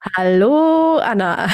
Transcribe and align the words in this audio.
Hallo 0.00 0.98
Anna. 0.98 1.48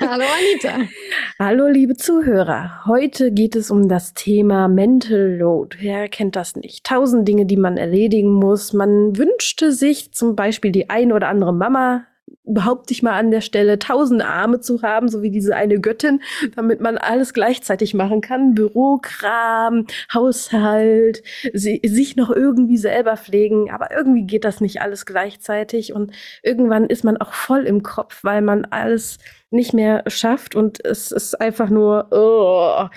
Hallo 0.00 0.24
Anita. 0.24 0.88
Hallo 1.38 1.68
liebe 1.68 1.96
Zuhörer. 1.96 2.84
Heute 2.84 3.30
geht 3.30 3.54
es 3.54 3.70
um 3.70 3.88
das 3.88 4.12
Thema 4.12 4.66
Mental 4.66 5.36
Load. 5.38 5.76
Wer 5.78 6.08
kennt 6.08 6.34
das 6.34 6.56
nicht? 6.56 6.82
Tausend 6.84 7.28
Dinge, 7.28 7.46
die 7.46 7.56
man 7.56 7.76
erledigen 7.76 8.32
muss. 8.32 8.72
Man 8.72 9.16
wünschte 9.16 9.70
sich 9.70 10.10
zum 10.10 10.34
Beispiel 10.34 10.72
die 10.72 10.90
ein 10.90 11.12
oder 11.12 11.28
andere 11.28 11.54
Mama, 11.54 12.06
behaupte 12.44 12.92
ich 12.92 13.02
mal 13.02 13.18
an 13.18 13.30
der 13.30 13.40
Stelle, 13.40 13.78
tausend 13.78 14.22
Arme 14.22 14.60
zu 14.60 14.82
haben, 14.82 15.08
so 15.08 15.22
wie 15.22 15.30
diese 15.30 15.54
eine 15.54 15.80
Göttin, 15.80 16.22
damit 16.56 16.80
man 16.80 16.98
alles 16.98 17.32
gleichzeitig 17.34 17.94
machen 17.94 18.20
kann. 18.20 18.54
Bürokram, 18.54 19.86
Haushalt, 20.12 21.22
si 21.52 21.80
sich 21.84 22.16
noch 22.16 22.30
irgendwie 22.30 22.78
selber 22.78 23.16
pflegen. 23.16 23.70
Aber 23.70 23.90
irgendwie 23.90 24.26
geht 24.26 24.44
das 24.44 24.60
nicht 24.60 24.80
alles 24.80 25.06
gleichzeitig. 25.06 25.92
Und 25.92 26.12
irgendwann 26.42 26.86
ist 26.86 27.04
man 27.04 27.16
auch 27.16 27.32
voll 27.32 27.64
im 27.64 27.82
Kopf, 27.82 28.24
weil 28.24 28.42
man 28.42 28.64
alles 28.64 29.18
nicht 29.50 29.72
mehr 29.74 30.04
schafft. 30.06 30.54
Und 30.54 30.84
es 30.84 31.12
ist 31.12 31.40
einfach 31.40 31.68
nur, 31.68 32.08
oh, 32.10 32.88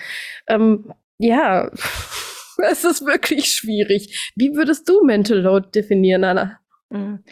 ähm, 0.46 0.92
ja, 1.18 1.70
es 2.58 2.84
ist 2.84 3.04
wirklich 3.04 3.52
schwierig. 3.52 4.32
Wie 4.36 4.54
würdest 4.54 4.88
du 4.88 5.04
Mental 5.04 5.38
Load 5.38 5.68
definieren, 5.74 6.24
Anna? 6.24 6.58
Mhm. 6.90 7.24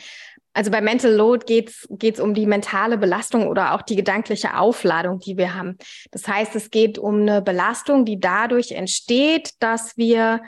Also 0.54 0.70
bei 0.70 0.80
Mental 0.80 1.12
Load 1.12 1.44
geht's 1.46 1.86
geht's 1.90 2.20
um 2.20 2.34
die 2.34 2.46
mentale 2.46 2.98
Belastung 2.98 3.46
oder 3.46 3.74
auch 3.74 3.82
die 3.82 3.96
gedankliche 3.96 4.58
Aufladung, 4.58 5.18
die 5.18 5.36
wir 5.36 5.54
haben. 5.54 5.78
Das 6.10 6.28
heißt, 6.28 6.54
es 6.56 6.70
geht 6.70 6.98
um 6.98 7.22
eine 7.22 7.40
Belastung, 7.40 8.04
die 8.04 8.20
dadurch 8.20 8.72
entsteht, 8.72 9.54
dass 9.60 9.96
wir 9.96 10.42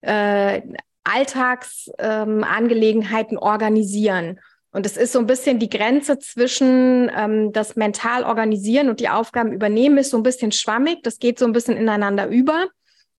äh, 0.00 0.62
Alltagsangelegenheiten 1.04 3.36
ähm, 3.36 3.42
organisieren. 3.42 4.40
Und 4.74 4.86
es 4.86 4.96
ist 4.96 5.12
so 5.12 5.18
ein 5.18 5.26
bisschen 5.26 5.58
die 5.58 5.68
Grenze 5.68 6.18
zwischen 6.18 7.10
ähm, 7.14 7.52
das 7.52 7.76
mental 7.76 8.24
organisieren 8.24 8.88
und 8.88 9.00
die 9.00 9.10
Aufgaben 9.10 9.52
übernehmen, 9.52 9.98
ist 9.98 10.08
so 10.10 10.16
ein 10.16 10.22
bisschen 10.22 10.52
schwammig. 10.52 11.02
Das 11.02 11.18
geht 11.18 11.38
so 11.38 11.44
ein 11.44 11.52
bisschen 11.52 11.76
ineinander 11.76 12.28
über 12.28 12.68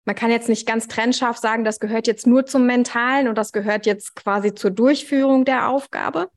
man 0.06 0.16
kann 0.16 0.32
jetzt 0.32 0.50
nicht 0.50 0.68
ganz 0.68 0.88
trennscharf 0.88 1.38
sagen, 1.38 1.64
das 1.64 1.80
gehört 1.80 2.08
jetzt 2.08 2.28
nur 2.28 2.46
zum 2.46 2.66
Mentalen 2.66 3.28
und 3.28 3.38
das 3.38 3.52
gehört 3.52 3.86
jetzt 3.86 4.16
quasi 4.16 4.54
zur 4.54 4.72
Durchführung 4.72 5.46
der 5.46 5.70
Aufgabe. 5.70 6.30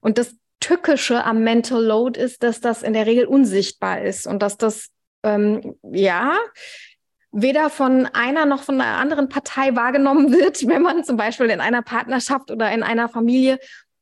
Und 0.00 0.18
das 0.18 0.36
Tückische 0.60 1.24
am 1.24 1.42
Mental 1.42 1.82
Load 1.82 2.20
ist, 2.20 2.42
dass 2.42 2.60
das 2.60 2.82
in 2.82 2.92
der 2.92 3.06
Regel 3.06 3.26
unsichtbar 3.26 4.02
ist 4.02 4.26
und 4.26 4.42
dass 4.42 4.56
das, 4.56 4.90
ähm, 5.22 5.76
ja, 5.82 6.36
weder 7.30 7.70
von 7.70 8.06
einer 8.06 8.46
noch 8.46 8.62
von 8.62 8.80
einer 8.80 8.98
anderen 8.98 9.28
Partei 9.28 9.74
wahrgenommen 9.74 10.32
wird, 10.38 10.66
wenn 10.66 10.82
man 10.82 11.04
zum 11.04 11.16
Beispiel 11.16 11.46
in 11.46 11.60
einer 11.60 11.82
Partnerschaft 11.82 12.50
oder 12.50 12.70
in 12.72 12.82
einer 12.82 13.08
Familie 13.08 13.58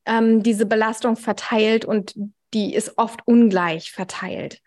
ähm, 0.06 0.42
diese 0.42 0.66
Belastung 0.66 1.16
verteilt 1.16 1.84
und 1.84 2.14
die 2.54 2.74
ist 2.74 2.96
oft 2.96 3.20
ungleich 3.26 3.92
verteilt. 3.92 4.60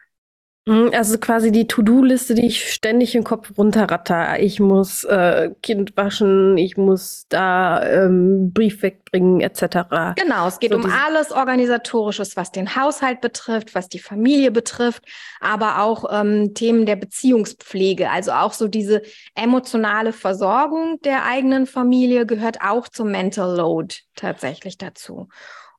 Mhm, 0.70 0.92
also 0.94 1.18
quasi 1.18 1.52
die 1.52 1.66
To-Do-Liste, 1.66 2.36
die 2.36 2.46
ich 2.46 2.72
ständig 2.72 3.16
im 3.16 3.24
Kopf 3.24 3.52
runterratter. 3.58 4.40
Ich 4.40 4.60
muss 4.60 5.04
äh, 5.04 5.50
Kind 5.64 5.98
waschen, 5.98 6.60
ich 6.60 6.78
muss 6.78 7.26
da 7.30 7.84
ähm, 7.84 8.54
Brief 8.54 8.84
wegbringen, 8.84 9.42
etc. 9.42 10.14
Genau, 10.16 10.48
es 10.48 10.60
geht 10.60 10.72
so 10.72 10.78
um 10.78 10.86
alles 10.86 11.32
Organisatorisches, 11.32 12.38
was 12.38 12.52
den 12.52 12.76
Haushalt 12.76 13.20
betrifft, 13.20 13.74
was 13.74 13.90
die 13.90 13.98
Familie 13.98 14.52
betrifft, 14.52 15.06
aber 15.40 15.82
auch 15.82 16.06
ähm, 16.12 16.54
Themen 16.54 16.86
der 16.86 16.98
Beziehungspflege. 16.98 18.12
Also 18.12 18.32
auch 18.34 18.54
so 18.54 18.68
diese 18.68 19.02
emotionale 19.34 20.14
Versorgung 20.14 21.00
der 21.04 21.26
eigenen 21.26 21.66
Familie 21.66 22.28
gehört 22.28 22.62
auch 22.62 22.88
zum 22.88 23.10
Mental 23.10 23.58
Load 23.58 23.96
tatsächlich 24.16 24.78
dazu. 24.78 25.30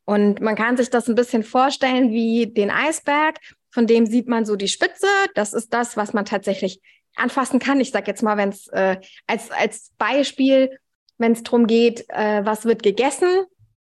Und 0.05 0.41
man 0.41 0.57
kann 0.57 0.77
sich 0.77 0.91
das 0.91 1.09
ein 1.09 1.15
bisschen 1.15 1.45
vorstellen 1.45 2.11
wie 2.11 2.49
den 2.53 2.73
Eisberg 2.73 3.37
von 3.71 3.87
dem 3.87 4.07
sieht 4.07 4.29
man 4.29 4.45
so 4.45 4.57
die 4.57 4.69
Spitze. 4.69 5.07
Das 5.35 5.53
ist 5.53 5.73
das, 5.73 5.97
was 5.97 6.13
man 6.13 6.25
tatsächlich 6.25 6.81
anfassen 7.17 7.59
kann. 7.59 7.81
Ich 7.81 7.91
sage 7.91 8.07
jetzt 8.07 8.23
mal, 8.23 8.37
wenn 8.37 8.51
es 8.51 8.69
äh, 8.69 8.97
als, 9.27 9.51
als 9.51 9.93
Beispiel, 9.99 10.79
wenn 11.19 11.33
es 11.33 11.43
darum 11.43 11.67
geht, 11.67 12.07
äh, 12.09 12.45
was 12.45 12.65
wird 12.65 12.83
gegessen, 12.83 13.29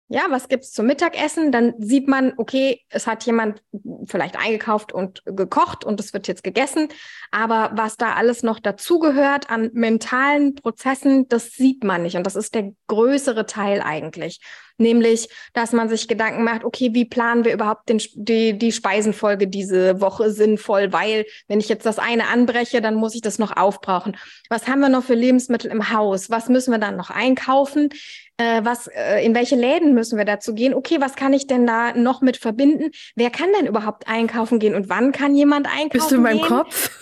ja, 0.08 0.28
was 0.30 0.48
gibt's 0.50 0.72
zum 0.72 0.86
Mittagessen? 0.86 1.52
Dann 1.52 1.74
sieht 1.80 2.08
man, 2.08 2.34
okay, 2.38 2.82
es 2.90 3.08
hat 3.08 3.26
jemand 3.26 3.64
vielleicht 4.06 4.38
eingekauft 4.38 4.94
und 4.94 5.24
gekocht 5.26 5.84
und 5.84 6.00
es 6.00 6.14
wird 6.14 6.28
jetzt 6.28 6.44
gegessen. 6.44 6.90
Aber 7.32 7.72
was 7.74 7.98
da 7.98 8.14
alles 8.14 8.44
noch 8.44 8.60
dazugehört 8.60 9.50
an 9.50 9.72
mentalen 9.74 10.54
Prozessen, 10.54 11.28
das 11.28 11.54
sieht 11.54 11.84
man 11.84 12.04
nicht. 12.04 12.16
Und 12.16 12.24
das 12.28 12.36
ist 12.36 12.54
der 12.54 12.74
größere 12.88 13.48
Teil 13.48 13.82
eigentlich. 13.82 14.42
Nämlich, 14.78 15.30
dass 15.54 15.72
man 15.72 15.90
sich 15.90 16.08
Gedanken 16.08 16.44
macht, 16.44 16.64
okay, 16.64 16.90
wie 16.94 17.06
planen 17.06 17.46
wir 17.46 17.54
überhaupt 17.54 17.90
den, 17.90 18.02
die, 18.14 18.58
die 18.58 18.72
Speisenfolge 18.72 19.48
diese 19.48 20.02
Woche 20.02 20.32
sinnvoll? 20.32 20.92
Weil, 20.92 21.26
wenn 21.48 21.60
ich 21.60 21.70
jetzt 21.70 21.86
das 21.86 22.00
eine 22.00 22.28
anbreche, 22.28 22.82
dann 22.82 22.96
muss 22.96 23.16
ich 23.16 23.22
das 23.22 23.40
noch 23.40 23.56
aufbrauchen. 23.56 24.18
Was 24.50 24.68
haben 24.68 24.82
wir 24.82 24.90
noch 24.90 25.04
für 25.04 25.16
Lebensmittel 25.16 25.72
im 25.72 25.92
Haus? 25.92 26.30
Was 26.30 26.50
müssen 26.50 26.72
wir 26.72 26.80
dann 26.80 26.98
noch 26.98 27.10
einkaufen? 27.10 27.90
äh, 28.38 28.62
was, 28.64 28.88
äh, 28.88 29.24
in 29.26 29.34
welche 29.34 29.56
Läden 29.56 29.94
müssen 29.94 30.18
wir 30.18 30.26
dazu 30.26 30.54
gehen? 30.54 30.74
Okay, 30.74 31.00
was 31.00 31.16
kann 31.16 31.34
ich 31.34 31.48
denn 31.48 31.66
da 31.66 31.94
noch 31.94 32.22
mit 32.22 32.38
verbinden? 32.38 32.92
Wer 33.16 33.30
kann 33.30 33.50
denn 33.58 33.68
überhaupt 33.68 34.08
einkaufen 34.08 34.60
gehen 34.60 34.76
und 34.76 34.90
wann 34.90 35.12
kann 35.12 35.36
jemand 35.36 35.68
einkaufen 35.68 35.90
Bist 35.92 36.12
du 36.12 36.16
in 36.16 36.22
meinem 36.22 36.40
gehen? 36.40 36.48
Kopf? 36.48 36.92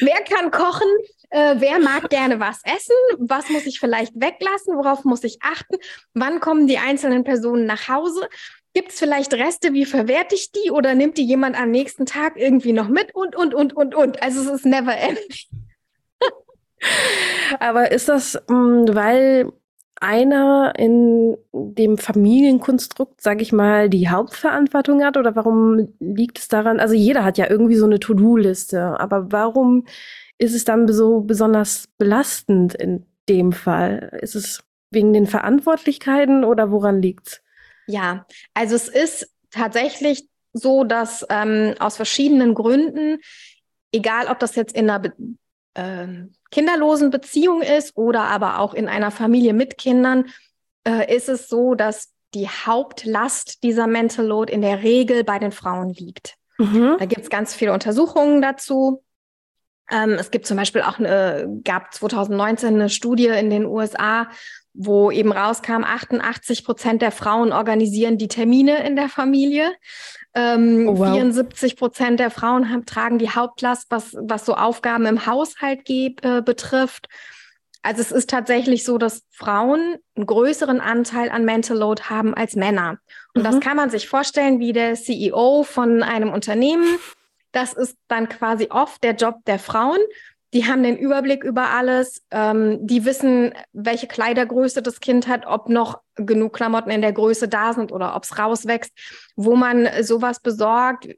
wer 0.00 0.20
kann 0.22 0.50
kochen? 0.50 0.88
Äh, 1.30 1.56
wer 1.58 1.78
mag 1.78 2.08
gerne 2.08 2.40
was 2.40 2.60
essen? 2.64 2.94
Was 3.18 3.50
muss 3.50 3.66
ich 3.66 3.80
vielleicht 3.80 4.12
weglassen? 4.14 4.76
Worauf 4.76 5.04
muss 5.04 5.24
ich 5.24 5.38
achten? 5.42 5.76
Wann 6.14 6.40
kommen 6.40 6.66
die 6.66 6.78
einzelnen 6.78 7.24
Personen 7.24 7.66
nach 7.66 7.88
Hause? 7.88 8.28
Gibt 8.74 8.92
es 8.92 8.98
vielleicht 8.98 9.34
Reste? 9.34 9.72
Wie 9.72 9.84
verwerte 9.84 10.34
ich 10.34 10.52
die? 10.52 10.70
Oder 10.70 10.94
nimmt 10.94 11.18
die 11.18 11.24
jemand 11.24 11.60
am 11.60 11.70
nächsten 11.70 12.06
Tag 12.06 12.36
irgendwie 12.36 12.72
noch 12.72 12.88
mit? 12.88 13.14
Und, 13.14 13.36
und, 13.36 13.54
und, 13.54 13.76
und, 13.76 13.94
und. 13.94 14.22
Also 14.22 14.40
es 14.40 14.60
ist 14.60 14.66
never 14.66 14.96
ending. 14.96 15.24
Aber 17.60 17.90
ist 17.90 18.08
das, 18.08 18.40
mh, 18.48 18.54
mm, 18.54 18.94
weil 18.94 19.52
einer 20.00 20.74
in 20.78 21.36
dem 21.52 21.98
Familienkonstrukt, 21.98 23.20
sag 23.20 23.42
ich 23.42 23.52
mal, 23.52 23.90
die 23.90 24.08
Hauptverantwortung 24.08 25.02
hat? 25.02 25.16
Oder 25.16 25.34
warum 25.34 25.88
liegt 25.98 26.38
es 26.38 26.48
daran? 26.48 26.80
Also 26.80 26.94
jeder 26.94 27.24
hat 27.24 27.36
ja 27.36 27.50
irgendwie 27.50 27.76
so 27.76 27.86
eine 27.86 27.98
To-Do-Liste, 27.98 28.98
aber 29.00 29.32
warum 29.32 29.86
ist 30.38 30.54
es 30.54 30.64
dann 30.64 30.90
so 30.92 31.20
besonders 31.20 31.88
belastend 31.98 32.74
in 32.74 33.06
dem 33.28 33.52
Fall? 33.52 34.18
Ist 34.22 34.34
es 34.34 34.62
wegen 34.90 35.12
den 35.12 35.26
Verantwortlichkeiten 35.26 36.44
oder 36.44 36.70
woran 36.70 37.02
liegt's? 37.02 37.42
Ja, 37.86 38.26
also 38.54 38.76
es 38.76 38.88
ist 38.88 39.30
tatsächlich 39.50 40.28
so, 40.52 40.84
dass 40.84 41.26
ähm, 41.28 41.74
aus 41.78 41.96
verschiedenen 41.96 42.54
Gründen, 42.54 43.18
egal 43.92 44.28
ob 44.28 44.38
das 44.38 44.56
jetzt 44.56 44.74
in 44.74 44.88
einer 44.88 45.00
Be 45.00 45.12
ähm, 45.74 46.32
kinderlosen 46.50 47.10
Beziehung 47.10 47.62
ist 47.62 47.96
oder 47.96 48.22
aber 48.22 48.58
auch 48.58 48.74
in 48.74 48.88
einer 48.88 49.10
Familie 49.10 49.52
mit 49.52 49.78
Kindern, 49.78 50.26
äh, 50.84 51.14
ist 51.14 51.28
es 51.28 51.48
so, 51.48 51.74
dass 51.74 52.12
die 52.34 52.48
Hauptlast 52.48 53.62
dieser 53.62 53.86
Mental 53.86 54.26
Load 54.26 54.52
in 54.52 54.62
der 54.62 54.82
Regel 54.82 55.24
bei 55.24 55.38
den 55.38 55.52
Frauen 55.52 55.90
liegt. 55.90 56.34
Mhm. 56.58 56.96
Da 56.98 57.04
gibt 57.04 57.22
es 57.22 57.30
ganz 57.30 57.54
viele 57.54 57.72
Untersuchungen 57.72 58.42
dazu. 58.42 59.02
Ähm, 59.90 60.12
es 60.12 60.30
gibt 60.30 60.46
zum 60.46 60.56
Beispiel 60.56 60.82
auch 60.82 60.98
eine, 60.98 61.60
gab 61.64 61.92
2019 61.92 62.74
eine 62.74 62.90
Studie 62.90 63.28
in 63.28 63.50
den 63.50 63.64
USA, 63.64 64.28
wo 64.74 65.10
eben 65.10 65.32
rauskam, 65.32 65.82
88 65.82 66.64
Prozent 66.64 67.02
der 67.02 67.10
Frauen 67.10 67.52
organisieren 67.52 68.18
die 68.18 68.28
Termine 68.28 68.86
in 68.86 68.96
der 68.96 69.08
Familie. 69.08 69.72
Ähm, 70.34 70.86
oh, 70.88 70.98
wow. 70.98 71.14
74 71.14 71.76
Prozent 71.76 72.20
der 72.20 72.30
Frauen 72.30 72.70
haben, 72.70 72.86
tragen 72.86 73.18
die 73.18 73.30
Hauptlast, 73.30 73.86
was, 73.90 74.14
was 74.20 74.46
so 74.46 74.54
Aufgaben 74.54 75.06
im 75.06 75.26
Haushalt 75.26 75.84
geht, 75.84 76.24
äh, 76.24 76.42
betrifft. 76.42 77.08
Also 77.82 78.02
es 78.02 78.12
ist 78.12 78.30
tatsächlich 78.30 78.84
so, 78.84 78.98
dass 78.98 79.22
Frauen 79.30 79.96
einen 80.14 80.26
größeren 80.26 80.80
Anteil 80.80 81.30
an 81.30 81.44
Mental 81.44 81.76
Load 81.76 82.02
haben 82.04 82.34
als 82.34 82.54
Männer. 82.54 82.98
Und 83.34 83.42
mhm. 83.42 83.44
das 83.46 83.60
kann 83.60 83.76
man 83.76 83.90
sich 83.90 84.08
vorstellen 84.08 84.60
wie 84.60 84.72
der 84.72 84.94
CEO 84.94 85.62
von 85.62 86.02
einem 86.02 86.32
Unternehmen. 86.32 86.98
Das 87.52 87.72
ist 87.72 87.96
dann 88.08 88.28
quasi 88.28 88.68
oft 88.70 89.02
der 89.02 89.14
Job 89.14 89.36
der 89.46 89.58
Frauen 89.58 90.00
die 90.54 90.66
haben 90.66 90.82
den 90.82 90.96
Überblick 90.96 91.44
über 91.44 91.70
alles. 91.70 92.24
Ähm, 92.30 92.78
die 92.86 93.04
wissen, 93.04 93.52
welche 93.72 94.06
Kleidergröße 94.06 94.82
das 94.82 95.00
Kind 95.00 95.28
hat, 95.28 95.46
ob 95.46 95.68
noch 95.68 96.00
genug 96.14 96.54
Klamotten 96.54 96.90
in 96.90 97.02
der 97.02 97.12
Größe 97.12 97.48
da 97.48 97.74
sind 97.74 97.92
oder 97.92 98.16
ob 98.16 98.24
es 98.24 98.38
rauswächst, 98.38 98.92
wo 99.36 99.56
man 99.56 99.88
sowas 100.02 100.40
besorgt, 100.40 101.08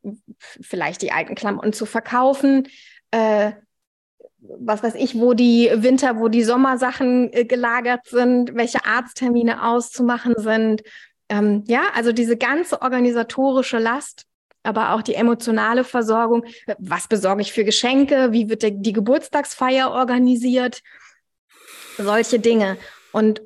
vielleicht 0.60 1.02
die 1.02 1.12
alten 1.12 1.36
Klamotten 1.36 1.72
zu 1.72 1.86
verkaufen. 1.86 2.66
Äh, 3.12 3.52
was 4.40 4.82
weiß 4.82 4.94
ich, 4.94 5.20
wo 5.20 5.34
die 5.34 5.70
Winter, 5.74 6.18
wo 6.18 6.28
die 6.28 6.42
Sommersachen 6.42 7.32
äh, 7.32 7.44
gelagert 7.44 8.06
sind, 8.06 8.54
welche 8.54 8.84
Arzttermine 8.84 9.62
auszumachen 9.64 10.34
sind. 10.38 10.82
Ähm, 11.28 11.62
ja, 11.68 11.82
also 11.94 12.12
diese 12.12 12.36
ganze 12.36 12.82
organisatorische 12.82 13.78
Last 13.78 14.26
aber 14.62 14.94
auch 14.94 15.02
die 15.02 15.14
emotionale 15.14 15.84
Versorgung. 15.84 16.44
Was 16.78 17.08
besorge 17.08 17.42
ich 17.42 17.52
für 17.52 17.64
Geschenke? 17.64 18.32
Wie 18.32 18.48
wird 18.48 18.62
die 18.62 18.92
Geburtstagsfeier 18.92 19.90
organisiert? 19.90 20.82
Solche 21.96 22.38
Dinge. 22.38 22.76
Und 23.12 23.42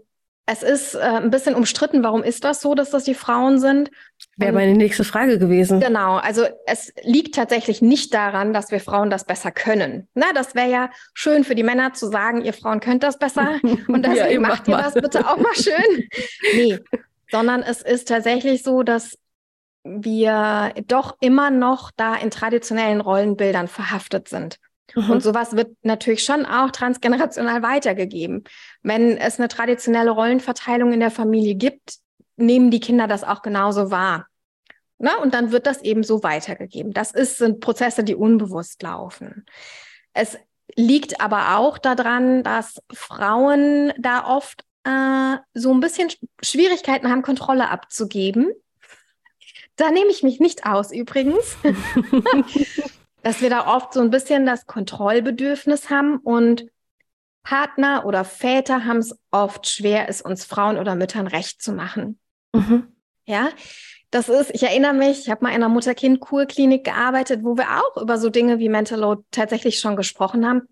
es 0.47 0.63
ist 0.63 0.95
äh, 0.95 0.99
ein 0.99 1.31
bisschen 1.31 1.55
umstritten, 1.55 2.03
warum 2.03 2.23
ist 2.23 2.45
das 2.45 2.61
so, 2.61 2.75
dass 2.75 2.91
das 2.91 3.05
die 3.05 3.15
Frauen 3.15 3.59
sind. 3.59 3.91
Wäre 4.37 4.53
meine 4.53 4.75
nächste 4.75 5.03
Frage 5.03 5.39
gewesen. 5.39 5.81
Genau, 5.81 6.17
also 6.17 6.45
es 6.67 6.93
liegt 7.03 7.35
tatsächlich 7.35 7.81
nicht 7.81 8.13
daran, 8.13 8.53
dass 8.53 8.71
wir 8.71 8.81
Frauen 8.81 9.09
das 9.09 9.25
besser 9.25 9.51
können. 9.51 10.07
Na, 10.15 10.27
das 10.35 10.55
wäre 10.55 10.71
ja 10.71 10.91
schön 11.15 11.45
für 11.45 11.55
die 11.55 11.63
Männer 11.63 11.95
zu 11.95 12.11
sagen, 12.11 12.45
ihr 12.45 12.53
Frauen 12.53 12.81
könnt 12.81 13.03
das 13.03 13.19
besser 13.19 13.59
und 13.63 14.05
deswegen 14.05 14.43
ja, 14.43 14.49
macht 14.49 14.69
ihr 14.69 14.77
das 14.77 14.95
bitte 14.95 15.27
auch 15.27 15.39
mal 15.39 15.55
schön. 15.55 16.09
nee, 16.55 16.79
sondern 17.31 17.63
es 17.63 17.81
ist 17.81 18.09
tatsächlich 18.09 18.63
so, 18.63 18.83
dass 18.83 19.19
wir 19.85 20.73
doch 20.87 21.17
immer 21.21 21.51
noch 21.51 21.91
da 21.97 22.15
in 22.17 22.31
traditionellen 22.31 23.01
Rollenbildern 23.01 23.69
verhaftet 23.69 24.29
sind. 24.29 24.59
Mhm. 24.95 25.11
Und 25.11 25.23
sowas 25.23 25.57
wird 25.57 25.77
natürlich 25.83 26.25
schon 26.25 26.47
auch 26.47 26.71
transgenerational 26.71 27.63
weitergegeben. 27.63 28.45
Wenn 28.83 29.17
es 29.17 29.39
eine 29.39 29.49
traditionelle 29.49 30.11
Rollenverteilung 30.11 30.93
in 30.93 31.01
der 31.01 31.11
Familie 31.11 31.55
gibt, 31.55 31.97
nehmen 32.37 32.71
die 32.71 32.81
Kinder 32.81 33.07
das 33.07 33.25
auch 33.25 33.43
genauso 33.43 33.91
wahr. 33.91 34.27
Na, 34.99 35.17
und 35.21 35.35
dann 35.35 35.53
wird 35.53 35.67
das 35.67 35.83
eben 35.83 36.03
so 36.03 36.23
weitergegeben. 36.23 36.93
Das 36.93 37.11
ist, 37.11 37.39
sind 37.39 37.61
Prozesse, 37.61 38.05
die 38.05 38.15
unbewusst 38.15 38.83
laufen. 38.83 39.45
Es 40.13 40.39
liegt 40.77 41.21
aber 41.21 41.59
auch 41.59 41.79
daran, 41.79 42.43
dass 42.43 42.81
Frauen 42.93 43.93
da 43.99 44.27
oft 44.27 44.65
äh, 44.85 45.37
so 45.53 45.73
ein 45.73 45.81
bisschen 45.81 46.11
Schwierigkeiten 46.43 47.11
haben, 47.11 47.23
Kontrolle 47.23 47.69
abzugeben. 47.69 48.53
Da 49.77 49.91
nehme 49.91 50.11
ich 50.11 50.23
mich 50.23 50.41
nicht 50.41 50.67
aus 50.67 50.93
übrigens. 50.93 51.57
dass 53.25 53.41
wir 53.41 53.51
da 53.51 53.75
oft 53.75 53.95
so 53.95 54.01
ein 54.01 54.11
bisschen 54.11 54.45
das 54.47 54.67
Kontrollbedürfnis 54.67 55.89
haben 55.89 56.19
und 56.19 56.67
Partner 57.43 58.05
oder 58.07 58.25
Väter 58.25 58.85
haben 58.85 58.99
es 58.99 59.19
oft 59.31 59.67
schwer, 59.67 60.09
es 60.09 60.21
uns 60.21 60.45
Frauen 60.45 60.79
oder 60.79 60.95
Müttern 60.95 61.27
recht 61.27 61.61
zu 61.63 61.73
machen. 61.73 62.19
Mhm. 62.53 62.89
Ja, 63.27 63.49
das 64.11 64.29
ist, 64.29 64.51
ich 64.55 64.63
erinnere 64.63 64.93
mich, 64.93 65.21
ich 65.21 65.31
habe 65.31 65.43
mal 65.43 65.51
in 65.51 65.57
einer 65.57 65.71
Mutter-Kind-Kurklinik 65.71 66.85
gearbeitet, 66.85 67.43
wo 67.43 67.57
wir 67.57 67.81
auch 67.81 68.01
über 68.01 68.19
so 68.19 68.29
Dinge 68.29 68.59
wie 68.59 68.69
Mental 68.69 69.01
Load 69.01 69.23
tatsächlich 69.31 69.81
schon 69.81 69.97
gesprochen 69.97 70.47
haben. 70.47 70.69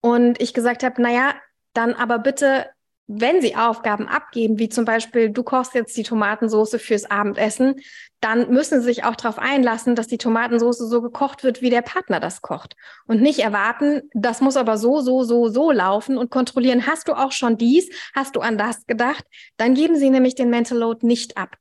Und 0.00 0.40
ich 0.40 0.54
gesagt 0.54 0.84
habe, 0.84 1.02
naja, 1.02 1.34
dann 1.74 1.94
aber 1.94 2.20
bitte 2.20 2.66
wenn 3.12 3.40
sie 3.42 3.56
Aufgaben 3.56 4.06
abgeben, 4.06 4.60
wie 4.60 4.68
zum 4.68 4.84
Beispiel, 4.84 5.30
du 5.30 5.42
kochst 5.42 5.74
jetzt 5.74 5.96
die 5.96 6.04
Tomatensauce 6.04 6.76
fürs 6.76 7.10
Abendessen, 7.10 7.80
dann 8.20 8.50
müssen 8.50 8.80
sie 8.80 8.86
sich 8.86 9.04
auch 9.04 9.16
darauf 9.16 9.38
einlassen, 9.38 9.96
dass 9.96 10.06
die 10.06 10.18
Tomatensauce 10.18 10.78
so 10.78 11.02
gekocht 11.02 11.42
wird, 11.42 11.60
wie 11.60 11.70
der 11.70 11.82
Partner 11.82 12.20
das 12.20 12.40
kocht. 12.40 12.76
Und 13.06 13.20
nicht 13.20 13.40
erwarten, 13.40 14.02
das 14.14 14.40
muss 14.40 14.56
aber 14.56 14.78
so, 14.78 15.00
so, 15.00 15.24
so, 15.24 15.48
so 15.48 15.72
laufen 15.72 16.18
und 16.18 16.30
kontrollieren, 16.30 16.86
hast 16.86 17.08
du 17.08 17.14
auch 17.14 17.32
schon 17.32 17.56
dies, 17.56 17.88
hast 18.14 18.36
du 18.36 18.40
an 18.40 18.58
das 18.58 18.86
gedacht, 18.86 19.24
dann 19.56 19.74
geben 19.74 19.96
sie 19.96 20.10
nämlich 20.10 20.36
den 20.36 20.50
Mental 20.50 20.78
Load 20.78 21.04
nicht 21.04 21.36
ab. 21.36 21.56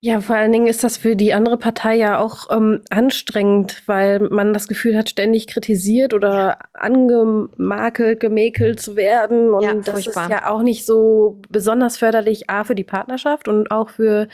Ja, 0.00 0.20
vor 0.20 0.36
allen 0.36 0.52
Dingen 0.52 0.66
ist 0.66 0.82
das 0.82 0.96
für 0.96 1.14
die 1.14 1.32
andere 1.32 1.56
Partei 1.56 1.96
ja 1.96 2.18
auch 2.18 2.50
ähm, 2.50 2.82
anstrengend, 2.90 3.82
weil 3.86 4.18
man 4.18 4.52
das 4.52 4.66
Gefühl 4.66 4.96
hat, 4.96 5.08
ständig 5.08 5.46
kritisiert 5.46 6.12
oder 6.12 6.58
angemakelt, 6.72 8.18
gemäkelt 8.18 8.80
zu 8.80 8.96
werden. 8.96 9.50
Und 9.50 9.62
ja, 9.62 9.74
das 9.74 10.06
ist 10.06 10.16
ja 10.16 10.50
auch 10.50 10.62
nicht 10.62 10.84
so 10.84 11.40
besonders 11.48 11.98
förderlich, 11.98 12.50
A, 12.50 12.64
für 12.64 12.74
die 12.74 12.84
Partnerschaft 12.84 13.46
und 13.46 13.70
auch 13.70 13.90
für 13.90 14.28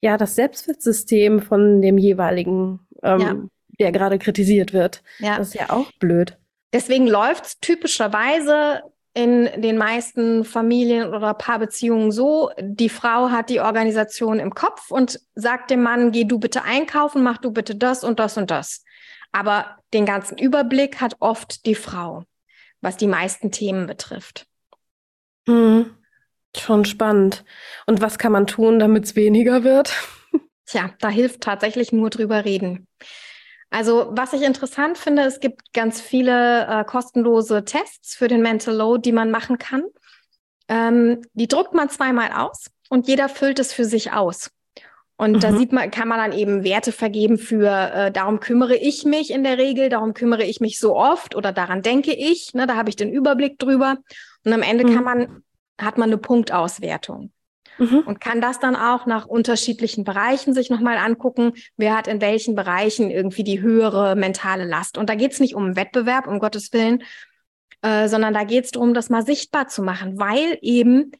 ja, 0.00 0.16
das 0.16 0.34
Selbstwertsystem 0.34 1.40
von 1.40 1.80
dem 1.80 1.98
jeweiligen, 1.98 2.80
ähm, 3.02 3.20
ja. 3.20 3.36
der 3.78 3.92
gerade 3.92 4.18
kritisiert 4.18 4.72
wird. 4.72 5.02
Ja. 5.20 5.38
Das 5.38 5.48
ist 5.48 5.54
ja 5.54 5.70
auch 5.70 5.90
blöd. 6.00 6.36
Deswegen 6.72 7.06
läuft 7.06 7.46
es 7.46 7.60
typischerweise 7.60 8.82
in 9.14 9.50
den 9.60 9.76
meisten 9.76 10.44
Familien 10.44 11.12
oder 11.12 11.34
Paarbeziehungen 11.34 12.12
so, 12.12 12.50
die 12.58 12.88
Frau 12.88 13.30
hat 13.30 13.50
die 13.50 13.60
Organisation 13.60 14.38
im 14.38 14.54
Kopf 14.54 14.90
und 14.90 15.20
sagt 15.34 15.70
dem 15.70 15.82
Mann, 15.82 16.12
geh 16.12 16.24
du 16.24 16.38
bitte 16.38 16.62
einkaufen, 16.62 17.22
mach 17.22 17.38
du 17.38 17.50
bitte 17.50 17.74
das 17.74 18.04
und 18.04 18.18
das 18.18 18.38
und 18.38 18.50
das. 18.50 18.84
Aber 19.30 19.78
den 19.92 20.06
ganzen 20.06 20.38
Überblick 20.38 21.00
hat 21.00 21.16
oft 21.20 21.66
die 21.66 21.74
Frau, 21.74 22.24
was 22.80 22.96
die 22.96 23.06
meisten 23.06 23.50
Themen 23.50 23.86
betrifft. 23.86 24.46
Mhm. 25.46 25.90
Schon 26.56 26.84
spannend. 26.84 27.44
Und 27.86 28.00
was 28.00 28.18
kann 28.18 28.32
man 28.32 28.46
tun, 28.46 28.78
damit 28.78 29.04
es 29.04 29.16
weniger 29.16 29.64
wird? 29.64 29.94
Tja, 30.66 30.90
da 31.00 31.08
hilft 31.08 31.40
tatsächlich 31.42 31.92
nur 31.92 32.10
drüber 32.10 32.44
reden. 32.44 32.86
Also 33.72 34.08
was 34.10 34.34
ich 34.34 34.42
interessant 34.42 34.98
finde, 34.98 35.22
es 35.22 35.40
gibt 35.40 35.72
ganz 35.72 35.98
viele 35.98 36.66
äh, 36.66 36.84
kostenlose 36.84 37.64
Tests 37.64 38.14
für 38.14 38.28
den 38.28 38.42
Mental 38.42 38.76
Load, 38.76 39.00
die 39.00 39.12
man 39.12 39.30
machen 39.30 39.56
kann. 39.56 39.84
Ähm, 40.68 41.22
die 41.32 41.48
druckt 41.48 41.72
man 41.72 41.88
zweimal 41.88 42.32
aus 42.32 42.66
und 42.90 43.08
jeder 43.08 43.30
füllt 43.30 43.58
es 43.58 43.72
für 43.72 43.86
sich 43.86 44.12
aus. 44.12 44.50
Und 45.16 45.32
mhm. 45.32 45.40
da 45.40 45.56
sieht 45.56 45.72
man, 45.72 45.90
kann 45.90 46.06
man 46.06 46.18
dann 46.18 46.38
eben 46.38 46.64
Werte 46.64 46.92
vergeben 46.92 47.38
für, 47.38 47.70
äh, 47.94 48.12
darum 48.12 48.40
kümmere 48.40 48.76
ich 48.76 49.04
mich 49.04 49.30
in 49.30 49.42
der 49.42 49.56
Regel, 49.56 49.88
darum 49.88 50.12
kümmere 50.12 50.44
ich 50.44 50.60
mich 50.60 50.78
so 50.78 50.94
oft 50.94 51.34
oder 51.34 51.50
daran 51.50 51.80
denke 51.80 52.12
ich, 52.12 52.52
ne, 52.52 52.66
da 52.66 52.76
habe 52.76 52.90
ich 52.90 52.96
den 52.96 53.10
Überblick 53.10 53.58
drüber. 53.58 53.96
Und 54.44 54.52
am 54.52 54.62
Ende 54.62 54.84
mhm. 54.84 54.94
kann 54.94 55.04
man, 55.04 55.42
hat 55.80 55.96
man 55.96 56.10
eine 56.10 56.18
Punktauswertung 56.18 57.32
mhm. 57.78 58.00
und 58.00 58.20
kann 58.20 58.40
das 58.40 58.58
dann 58.58 58.76
auch 58.76 59.06
nach 59.06 59.26
unterschiedlichen 59.26 60.04
Bereichen 60.04 60.54
sich 60.54 60.70
nochmal 60.70 60.96
angucken, 60.96 61.52
wer 61.76 61.96
hat 61.96 62.08
in 62.08 62.20
welchen 62.20 62.54
Bereichen 62.54 63.10
irgendwie 63.10 63.44
die 63.44 63.60
höhere 63.60 64.16
mentale 64.16 64.64
Last. 64.64 64.98
Und 64.98 65.08
da 65.08 65.14
geht 65.14 65.32
es 65.32 65.40
nicht 65.40 65.54
um 65.54 65.76
Wettbewerb, 65.76 66.26
um 66.26 66.38
Gottes 66.38 66.72
Willen, 66.72 67.02
äh, 67.82 68.08
sondern 68.08 68.34
da 68.34 68.44
geht 68.44 68.64
es 68.64 68.70
darum, 68.70 68.94
das 68.94 69.10
mal 69.10 69.24
sichtbar 69.24 69.68
zu 69.68 69.82
machen, 69.82 70.18
weil 70.18 70.58
eben 70.62 71.12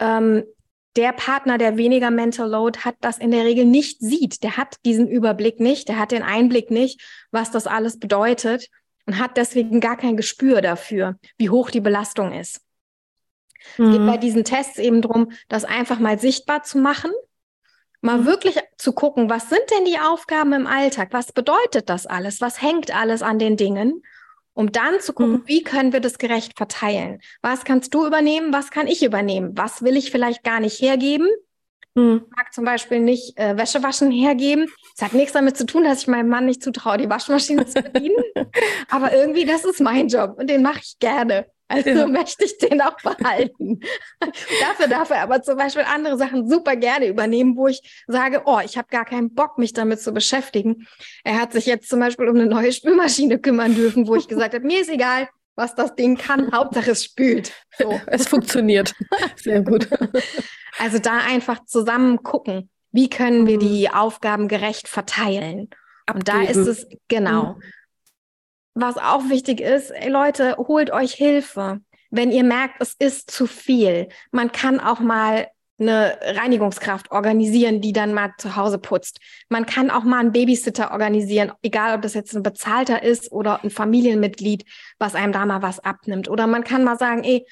ähm, 0.00 0.44
der 0.96 1.12
Partner, 1.12 1.58
der 1.58 1.76
weniger 1.76 2.10
Mental 2.10 2.48
Load 2.48 2.80
hat, 2.80 2.96
das 3.00 3.18
in 3.18 3.30
der 3.30 3.44
Regel 3.44 3.64
nicht 3.64 4.00
sieht. 4.00 4.42
Der 4.42 4.56
hat 4.56 4.76
diesen 4.84 5.08
Überblick 5.08 5.58
nicht, 5.58 5.88
der 5.88 5.98
hat 5.98 6.12
den 6.12 6.22
Einblick 6.22 6.70
nicht, 6.70 7.00
was 7.30 7.50
das 7.50 7.66
alles 7.66 7.98
bedeutet 7.98 8.68
und 9.06 9.18
hat 9.18 9.36
deswegen 9.36 9.80
gar 9.80 9.96
kein 9.96 10.16
Gespür 10.16 10.60
dafür, 10.60 11.16
wie 11.36 11.50
hoch 11.50 11.70
die 11.70 11.80
Belastung 11.80 12.32
ist. 12.32 12.60
Mhm. 13.78 13.84
Es 13.86 13.92
geht 13.92 14.06
bei 14.06 14.16
diesen 14.16 14.44
Tests 14.44 14.78
eben 14.78 15.02
darum, 15.02 15.30
das 15.48 15.64
einfach 15.64 15.98
mal 15.98 16.18
sichtbar 16.18 16.62
zu 16.62 16.78
machen, 16.78 17.10
mal 18.00 18.18
mhm. 18.18 18.26
wirklich 18.26 18.58
zu 18.76 18.92
gucken, 18.92 19.30
was 19.30 19.48
sind 19.48 19.62
denn 19.70 19.84
die 19.84 19.98
Aufgaben 19.98 20.52
im 20.52 20.66
Alltag? 20.66 21.08
Was 21.12 21.32
bedeutet 21.32 21.88
das 21.88 22.06
alles? 22.06 22.40
Was 22.40 22.60
hängt 22.60 22.94
alles 22.94 23.22
an 23.22 23.38
den 23.38 23.56
Dingen? 23.56 24.02
Um 24.52 24.70
dann 24.70 25.00
zu 25.00 25.12
gucken, 25.12 25.32
mhm. 25.32 25.42
wie 25.46 25.64
können 25.64 25.92
wir 25.92 26.00
das 26.00 26.18
gerecht 26.18 26.56
verteilen? 26.56 27.20
Was 27.42 27.64
kannst 27.64 27.92
du 27.92 28.06
übernehmen? 28.06 28.52
Was 28.52 28.70
kann 28.70 28.86
ich 28.86 29.02
übernehmen? 29.02 29.52
Was 29.56 29.82
will 29.82 29.96
ich 29.96 30.12
vielleicht 30.12 30.44
gar 30.44 30.60
nicht 30.60 30.80
hergeben? 30.80 31.28
Mhm. 31.94 32.22
Ich 32.24 32.36
mag 32.36 32.52
zum 32.52 32.64
Beispiel 32.64 33.00
nicht 33.00 33.38
äh, 33.38 33.56
Wäschewaschen 33.56 34.10
hergeben. 34.10 34.68
Das 34.96 35.06
hat 35.06 35.14
nichts 35.14 35.32
damit 35.32 35.56
zu 35.56 35.66
tun, 35.66 35.84
dass 35.84 36.02
ich 36.02 36.08
meinem 36.08 36.28
Mann 36.28 36.46
nicht 36.46 36.62
zutraue, 36.62 36.98
die 36.98 37.08
Waschmaschine 37.08 37.66
zu 37.66 37.82
bedienen. 37.82 38.22
Aber 38.90 39.12
irgendwie, 39.12 39.44
das 39.44 39.64
ist 39.64 39.80
mein 39.80 40.08
Job 40.08 40.36
und 40.38 40.48
den 40.48 40.62
mache 40.62 40.80
ich 40.82 40.98
gerne. 40.98 41.46
Also 41.68 41.90
ja. 41.90 42.06
möchte 42.06 42.44
ich 42.44 42.58
den 42.58 42.80
auch 42.82 42.96
behalten. 42.96 43.80
Dafür 44.20 44.88
darf 44.88 45.10
er 45.10 45.22
aber 45.22 45.42
zum 45.42 45.56
Beispiel 45.56 45.84
andere 45.84 46.18
Sachen 46.18 46.48
super 46.48 46.76
gerne 46.76 47.06
übernehmen, 47.08 47.56
wo 47.56 47.68
ich 47.68 48.04
sage, 48.06 48.42
oh, 48.44 48.60
ich 48.62 48.76
habe 48.76 48.88
gar 48.90 49.04
keinen 49.04 49.34
Bock, 49.34 49.56
mich 49.58 49.72
damit 49.72 50.00
zu 50.00 50.12
beschäftigen. 50.12 50.86
Er 51.24 51.40
hat 51.40 51.52
sich 51.52 51.66
jetzt 51.66 51.88
zum 51.88 52.00
Beispiel 52.00 52.28
um 52.28 52.36
eine 52.36 52.46
neue 52.46 52.72
Spülmaschine 52.72 53.38
kümmern 53.38 53.74
dürfen, 53.74 54.06
wo 54.06 54.14
ich 54.14 54.28
gesagt 54.28 54.54
habe, 54.54 54.66
mir 54.66 54.82
ist 54.82 54.90
egal, 54.90 55.28
was 55.56 55.74
das 55.74 55.94
Ding 55.94 56.18
kann, 56.18 56.52
Hauptsache 56.52 56.90
es 56.90 57.04
spült. 57.04 57.52
So. 57.78 58.00
Es 58.06 58.28
funktioniert. 58.28 58.94
Sehr 59.36 59.62
gut. 59.62 59.88
Also 60.76 60.98
da 60.98 61.18
einfach 61.18 61.64
zusammen 61.66 62.24
gucken, 62.24 62.68
wie 62.90 63.08
können 63.08 63.46
wir 63.46 63.58
mhm. 63.58 63.60
die 63.60 63.90
Aufgaben 63.90 64.48
gerecht 64.48 64.88
verteilen. 64.88 65.68
Abgeben. 66.04 66.18
Und 66.18 66.28
da 66.28 66.42
ist 66.42 66.66
es, 66.66 66.88
genau. 67.06 67.54
Mhm 67.54 67.62
was 68.74 68.96
auch 68.98 69.28
wichtig 69.28 69.60
ist, 69.60 69.90
ey 69.90 70.08
Leute, 70.10 70.56
holt 70.56 70.90
euch 70.90 71.14
Hilfe. 71.14 71.80
Wenn 72.10 72.30
ihr 72.30 72.44
merkt, 72.44 72.76
es 72.80 72.94
ist 72.94 73.30
zu 73.30 73.46
viel. 73.46 74.08
Man 74.30 74.52
kann 74.52 74.78
auch 74.80 75.00
mal 75.00 75.48
eine 75.78 76.18
Reinigungskraft 76.22 77.10
organisieren, 77.10 77.80
die 77.80 77.92
dann 77.92 78.14
mal 78.14 78.32
zu 78.38 78.54
Hause 78.54 78.78
putzt. 78.78 79.18
Man 79.48 79.66
kann 79.66 79.90
auch 79.90 80.04
mal 80.04 80.20
einen 80.20 80.32
Babysitter 80.32 80.92
organisieren, 80.92 81.52
egal 81.62 81.96
ob 81.96 82.02
das 82.02 82.14
jetzt 82.14 82.34
ein 82.34 82.42
bezahlter 82.42 83.02
ist 83.02 83.32
oder 83.32 83.64
ein 83.64 83.70
Familienmitglied, 83.70 84.64
was 84.98 85.14
einem 85.14 85.32
da 85.32 85.44
mal 85.46 85.62
was 85.62 85.80
abnimmt. 85.80 86.28
Oder 86.28 86.46
man 86.46 86.62
kann 86.62 86.84
mal 86.84 86.98
sagen, 86.98 87.24
ey, 87.24 87.44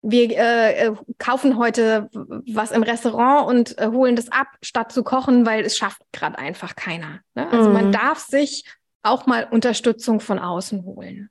wir 0.00 0.30
äh, 0.30 0.86
äh 0.86 0.94
kaufen 1.18 1.58
heute 1.58 2.08
was 2.46 2.70
im 2.70 2.82
Restaurant 2.82 3.48
und 3.48 3.78
äh, 3.78 3.88
holen 3.88 4.16
das 4.16 4.30
ab, 4.30 4.46
statt 4.62 4.92
zu 4.92 5.02
kochen, 5.02 5.44
weil 5.44 5.64
es 5.64 5.76
schafft 5.76 6.00
gerade 6.12 6.38
einfach 6.38 6.76
keiner. 6.76 7.20
Ne? 7.34 7.50
Also 7.50 7.68
mhm. 7.68 7.74
man 7.74 7.92
darf 7.92 8.20
sich 8.20 8.64
auch 9.02 9.26
mal 9.26 9.46
Unterstützung 9.50 10.20
von 10.20 10.38
außen 10.38 10.84
holen. 10.84 11.30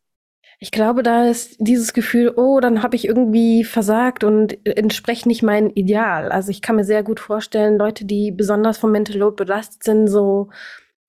Ich 0.60 0.72
glaube, 0.72 1.04
da 1.04 1.26
ist 1.26 1.58
dieses 1.60 1.94
Gefühl, 1.94 2.34
oh, 2.36 2.60
dann 2.60 2.82
habe 2.82 2.96
ich 2.96 3.06
irgendwie 3.06 3.64
versagt 3.64 4.24
und 4.24 4.66
entspreche 4.66 5.28
nicht 5.28 5.44
mein 5.44 5.70
Ideal. 5.70 6.32
Also 6.32 6.50
ich 6.50 6.64
kann 6.64 6.78
mir 6.78 6.84
sehr 6.84 7.04
gut 7.04 7.20
vorstellen, 7.20 7.78
Leute, 7.78 8.06
die 8.06 8.32
besonders 8.32 8.80
vom 8.80 8.92
Mental 8.92 9.18
Load 9.18 9.36
belastet 9.36 9.84
sind, 9.84 10.08
so 10.08 10.50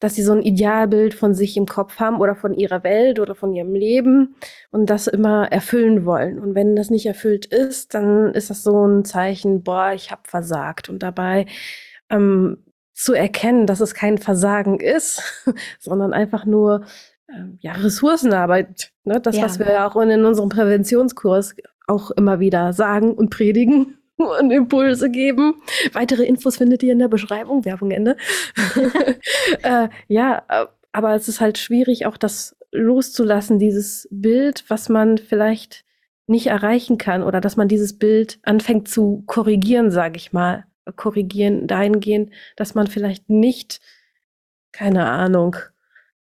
dass 0.00 0.14
sie 0.14 0.22
so 0.22 0.32
ein 0.32 0.42
Idealbild 0.42 1.14
von 1.14 1.34
sich 1.34 1.56
im 1.56 1.66
Kopf 1.66 1.98
haben 1.98 2.20
oder 2.20 2.36
von 2.36 2.54
ihrer 2.54 2.84
Welt 2.84 3.18
oder 3.18 3.34
von 3.34 3.52
ihrem 3.52 3.74
Leben 3.74 4.36
und 4.70 4.90
das 4.90 5.06
immer 5.06 5.50
erfüllen 5.50 6.04
wollen. 6.04 6.38
Und 6.38 6.54
wenn 6.54 6.76
das 6.76 6.90
nicht 6.90 7.06
erfüllt 7.06 7.46
ist, 7.46 7.94
dann 7.94 8.32
ist 8.34 8.50
das 8.50 8.62
so 8.62 8.86
ein 8.86 9.04
Zeichen, 9.04 9.62
boah, 9.62 9.92
ich 9.92 10.10
habe 10.10 10.22
versagt. 10.24 10.88
Und 10.88 11.02
dabei 11.02 11.46
ähm, 12.10 12.58
zu 12.98 13.14
erkennen, 13.14 13.66
dass 13.66 13.80
es 13.80 13.94
kein 13.94 14.18
Versagen 14.18 14.80
ist, 14.80 15.22
sondern 15.78 16.12
einfach 16.12 16.44
nur 16.44 16.84
ähm, 17.32 17.58
ja, 17.60 17.72
Ressourcenarbeit. 17.72 18.90
Ne? 19.04 19.20
Das, 19.20 19.36
ja. 19.36 19.44
was 19.44 19.60
wir 19.60 19.70
ja 19.70 19.88
auch 19.88 19.96
in 19.96 20.24
unserem 20.24 20.48
Präventionskurs 20.48 21.54
auch 21.86 22.10
immer 22.10 22.40
wieder 22.40 22.72
sagen 22.72 23.12
und 23.12 23.30
predigen 23.30 23.98
und 24.16 24.50
Impulse 24.50 25.10
geben. 25.10 25.62
Weitere 25.92 26.24
Infos 26.24 26.56
findet 26.56 26.82
ihr 26.82 26.92
in 26.92 26.98
der 26.98 27.08
Beschreibung. 27.08 27.64
Werbung 27.64 27.92
Ende. 27.92 28.16
äh, 29.62 29.88
ja, 30.08 30.42
äh, 30.48 30.66
aber 30.90 31.14
es 31.14 31.28
ist 31.28 31.40
halt 31.40 31.56
schwierig, 31.56 32.04
auch 32.04 32.16
das 32.16 32.56
loszulassen, 32.72 33.60
dieses 33.60 34.08
Bild, 34.10 34.64
was 34.68 34.88
man 34.88 35.18
vielleicht 35.18 35.84
nicht 36.26 36.48
erreichen 36.48 36.98
kann 36.98 37.22
oder 37.22 37.40
dass 37.40 37.56
man 37.56 37.68
dieses 37.68 37.96
Bild 37.96 38.40
anfängt 38.42 38.88
zu 38.88 39.22
korrigieren, 39.26 39.92
sage 39.92 40.16
ich 40.16 40.32
mal. 40.32 40.64
Korrigieren 40.96 41.66
dahingehend, 41.66 42.32
dass 42.56 42.74
man 42.74 42.86
vielleicht 42.86 43.28
nicht, 43.28 43.80
keine 44.72 45.06
Ahnung, 45.06 45.56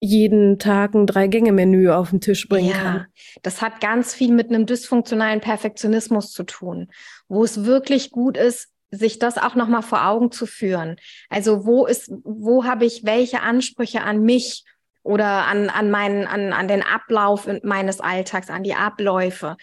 jeden 0.02 0.58
Tag 0.58 0.96
ein 0.96 1.06
Drei-Gänge-Menü 1.06 1.92
auf 1.92 2.10
den 2.10 2.22
Tisch 2.22 2.50
bringen 2.50 2.70
ja, 2.70 2.76
kann. 2.76 3.06
Das 3.44 3.62
hat 3.62 3.80
ganz 3.82 4.16
viel 4.16 4.34
mit 4.34 4.50
einem 4.50 4.66
dysfunktionalen 4.66 5.42
Perfektionismus 5.42 6.32
zu 6.32 6.44
tun, 6.44 6.90
wo 7.28 7.44
es 7.44 7.66
wirklich 7.66 8.10
gut 8.10 8.36
ist, 8.36 8.70
sich 8.90 9.20
das 9.20 9.38
auch 9.38 9.56
nochmal 9.56 9.84
vor 9.84 10.06
Augen 10.06 10.32
zu 10.32 10.48
führen. 10.48 10.98
Also 11.30 11.66
wo 11.66 11.86
ist, 11.86 12.12
wo 12.24 12.66
habe 12.66 12.86
ich 12.86 13.06
welche 13.06 13.42
Ansprüche 13.42 14.02
an 14.02 14.24
mich 14.24 14.66
oder 15.04 15.46
an, 15.48 15.70
an 15.70 15.92
meinen, 15.92 16.26
an, 16.26 16.52
an 16.52 16.68
den 16.68 16.84
Ablauf 16.84 17.48
meines 17.64 18.02
Alltags, 18.02 18.50
an 18.50 18.64
die 18.64 18.74
Abläufe? 18.74 19.56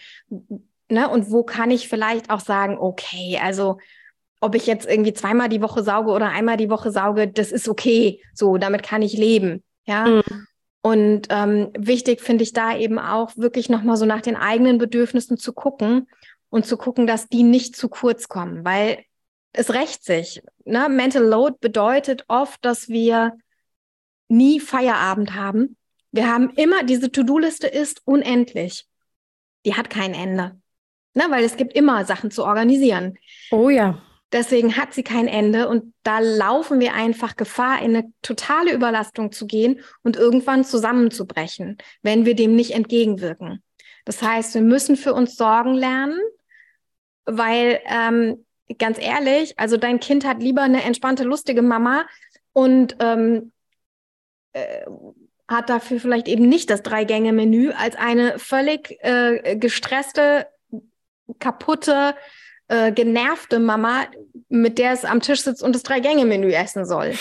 Ne? 0.89 1.07
Und 1.09 1.29
wo 1.31 1.43
kann 1.43 1.69
ich 1.69 1.89
vielleicht 1.89 2.29
auch 2.29 2.39
sagen, 2.39 2.77
okay, 2.79 3.39
also 3.41 3.77
ob 4.41 4.55
ich 4.55 4.65
jetzt 4.67 4.87
irgendwie 4.87 5.13
zweimal 5.13 5.49
die 5.49 5.61
Woche 5.61 5.83
sauge 5.83 6.11
oder 6.11 6.29
einmal 6.29 6.57
die 6.57 6.69
Woche 6.69 6.91
sauge, 6.91 7.27
das 7.27 7.51
ist 7.51 7.67
okay. 7.67 8.21
So, 8.33 8.57
damit 8.57 8.83
kann 8.83 9.01
ich 9.01 9.13
leben. 9.13 9.63
Ja. 9.85 10.05
Mhm. 10.05 10.47
Und 10.81 11.27
ähm, 11.29 11.71
wichtig 11.77 12.21
finde 12.21 12.43
ich 12.43 12.53
da 12.53 12.77
eben 12.77 12.99
auch 12.99 13.35
wirklich 13.35 13.69
nochmal 13.69 13.97
so 13.97 14.05
nach 14.05 14.21
den 14.21 14.37
eigenen 14.37 14.77
Bedürfnissen 14.77 15.37
zu 15.37 15.51
gucken 15.51 16.07
und 16.49 16.65
zu 16.65 16.77
gucken, 16.77 17.05
dass 17.05 17.27
die 17.27 17.43
nicht 17.43 17.75
zu 17.75 17.89
kurz 17.89 18.29
kommen, 18.29 18.63
weil 18.63 19.03
es 19.51 19.73
rächt 19.73 20.05
sich. 20.05 20.41
Ne? 20.63 20.87
Mental 20.89 21.23
Load 21.23 21.57
bedeutet 21.59 22.23
oft, 22.27 22.63
dass 22.63 22.87
wir 22.87 23.33
nie 24.29 24.59
Feierabend 24.59 25.35
haben. 25.35 25.75
Wir 26.11 26.31
haben 26.31 26.49
immer, 26.51 26.83
diese 26.83 27.11
To-Do-Liste 27.11 27.67
ist 27.67 28.01
unendlich. 28.05 28.85
Die 29.65 29.75
hat 29.75 29.89
kein 29.89 30.13
Ende. 30.13 30.59
Ne? 31.13 31.25
Weil 31.29 31.43
es 31.43 31.57
gibt 31.57 31.73
immer 31.73 32.05
Sachen 32.05 32.31
zu 32.31 32.45
organisieren. 32.45 33.17
Oh 33.51 33.69
ja. 33.69 34.01
Deswegen 34.31 34.77
hat 34.77 34.93
sie 34.93 35.03
kein 35.03 35.27
Ende 35.27 35.67
und 35.67 35.93
da 36.03 36.19
laufen 36.19 36.79
wir 36.79 36.93
einfach 36.93 37.35
Gefahr, 37.35 37.81
in 37.81 37.95
eine 37.95 38.13
totale 38.21 38.73
Überlastung 38.73 39.31
zu 39.31 39.47
gehen 39.47 39.81
und 40.03 40.17
irgendwann 40.17 40.63
zusammenzubrechen, 40.63 41.77
wenn 42.03 42.25
wir 42.25 42.35
dem 42.35 42.55
nicht 42.55 42.71
entgegenwirken. 42.71 43.63
Das 44.05 44.21
heißt, 44.21 44.53
wir 44.53 44.61
müssen 44.61 44.95
für 44.97 45.13
uns 45.13 45.35
sorgen 45.35 45.73
lernen, 45.73 46.19
weil 47.25 47.79
ähm, 47.85 48.45
ganz 48.77 48.99
ehrlich, 48.99 49.57
also 49.57 49.77
dein 49.77 49.99
Kind 49.99 50.25
hat 50.25 50.41
lieber 50.41 50.61
eine 50.61 50.83
entspannte, 50.83 51.23
lustige 51.23 51.63
Mama 51.63 52.05
und 52.53 52.97
ähm, 52.99 53.51
äh, 54.53 54.85
hat 55.47 55.69
dafür 55.69 55.99
vielleicht 55.99 56.27
eben 56.27 56.47
nicht 56.47 56.69
das 56.69 56.83
Drei-Gänge-Menü 56.83 57.71
als 57.71 57.95
eine 57.95 58.37
völlig 58.37 58.97
äh, 59.01 59.55
gestresste, 59.55 60.47
kaputte, 61.39 62.15
äh, 62.69 62.91
genervte 62.91 63.59
Mama, 63.59 64.05
mit 64.47 64.77
der 64.77 64.93
es 64.93 65.03
am 65.05 65.19
Tisch 65.19 65.41
sitzt 65.41 65.61
und 65.61 65.75
das 65.75 65.83
Drei-Gänge-Menü 65.83 66.51
essen 66.51 66.85
soll. 66.85 67.13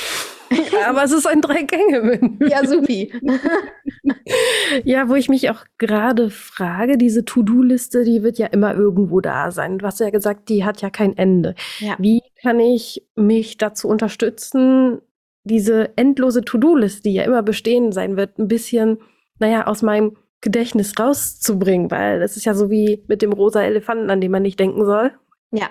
aber 0.87 1.05
es 1.05 1.13
ist 1.13 1.27
ein 1.27 1.41
Drei-Gänge-Menü. 1.41 2.49
Ja, 2.49 2.67
supi. 2.67 3.13
ja, 4.85 5.09
wo 5.09 5.15
ich 5.15 5.29
mich 5.29 5.51
auch 5.51 5.65
gerade 5.79 6.31
frage, 6.31 6.97
diese 6.97 7.25
To-Do-Liste, 7.25 8.05
die 8.05 8.23
wird 8.23 8.39
ja 8.39 8.47
immer 8.47 8.75
irgendwo 8.75 9.21
da 9.21 9.51
sein. 9.51 9.79
Du 9.79 9.87
hast 9.87 10.01
ja 10.01 10.11
gesagt, 10.11 10.49
die 10.49 10.65
hat 10.65 10.81
ja 10.81 10.91
kein 10.91 11.17
Ende. 11.17 11.55
Ja. 11.81 11.97
Wie 11.99 12.23
kann 12.43 12.61
ich 12.61 13.07
mich 13.17 13.59
dazu 13.59 13.89
unterstützen, 13.89 15.01
diese 15.45 15.97
endlose 15.97 16.43
To-Do-Liste, 16.43 17.03
die 17.03 17.15
ja 17.15 17.25
immer 17.25 17.43
bestehen 17.43 17.93
sein 17.93 18.17
wird, 18.17 18.39
ein 18.39 18.49
bisschen, 18.49 18.99
naja, 19.39 19.67
aus 19.67 19.83
meinem 19.83 20.17
Gedächtnis 20.41 20.93
rauszubringen, 20.99 21.91
weil 21.91 22.23
es 22.23 22.37
ist 22.37 22.45
ja 22.45 22.55
so 22.55 22.71
wie 22.71 23.03
mit 23.09 23.23
dem 23.23 23.33
rosa 23.33 23.63
Elefanten, 23.63 24.11
an 24.11 24.21
den 24.21 24.31
man 24.31 24.43
nicht 24.43 24.61
denken 24.61 24.85
soll. 24.85 25.13
Ja. 25.51 25.69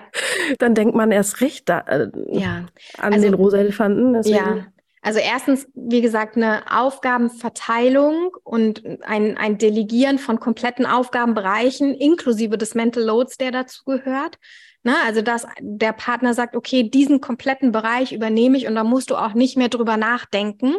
Dann 0.58 0.74
denkt 0.74 0.94
man 0.94 1.12
erst 1.12 1.40
recht 1.40 1.68
da, 1.68 1.80
äh, 1.80 2.08
ja. 2.30 2.66
an 2.98 3.12
also, 3.12 3.24
den 3.24 3.34
rosa 3.34 3.58
Elefanten. 3.58 4.12
Deswegen. 4.12 4.36
Ja. 4.36 4.66
Also 5.00 5.20
erstens, 5.20 5.68
wie 5.74 6.00
gesagt, 6.00 6.36
eine 6.36 6.62
Aufgabenverteilung 6.70 8.36
und 8.42 8.82
ein, 9.02 9.38
ein 9.38 9.56
Delegieren 9.56 10.18
von 10.18 10.40
kompletten 10.40 10.86
Aufgabenbereichen 10.86 11.94
inklusive 11.94 12.58
des 12.58 12.74
Mental 12.74 13.04
Loads, 13.04 13.36
der 13.36 13.52
dazu 13.52 13.84
gehört. 13.84 14.38
Ne? 14.82 14.94
Also 15.06 15.22
dass 15.22 15.46
der 15.60 15.92
Partner 15.92 16.34
sagt, 16.34 16.56
okay, 16.56 16.82
diesen 16.90 17.20
kompletten 17.20 17.72
Bereich 17.72 18.12
übernehme 18.12 18.58
ich 18.58 18.66
und 18.66 18.74
da 18.74 18.84
musst 18.84 19.10
du 19.10 19.16
auch 19.16 19.34
nicht 19.34 19.56
mehr 19.56 19.68
drüber 19.68 19.96
nachdenken. 19.96 20.74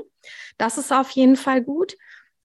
Das 0.58 0.78
ist 0.78 0.92
auf 0.92 1.10
jeden 1.12 1.38
Fall 1.38 1.64
gut. 1.64 1.96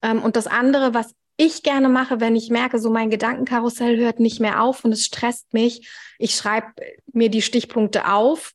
Ähm, 0.02 0.23
und 0.23 0.37
das 0.37 0.46
andere, 0.46 0.94
was 0.94 1.14
ich 1.36 1.62
gerne 1.62 1.88
mache, 1.88 2.20
wenn 2.20 2.36
ich 2.36 2.50
merke, 2.50 2.78
so 2.78 2.90
mein 2.90 3.10
Gedankenkarussell 3.10 3.96
hört 3.98 4.20
nicht 4.20 4.40
mehr 4.40 4.62
auf 4.62 4.84
und 4.84 4.92
es 4.92 5.04
stresst 5.04 5.52
mich. 5.52 5.88
Ich 6.18 6.34
schreibe 6.34 6.68
mir 7.12 7.28
die 7.28 7.42
Stichpunkte 7.42 8.10
auf 8.10 8.52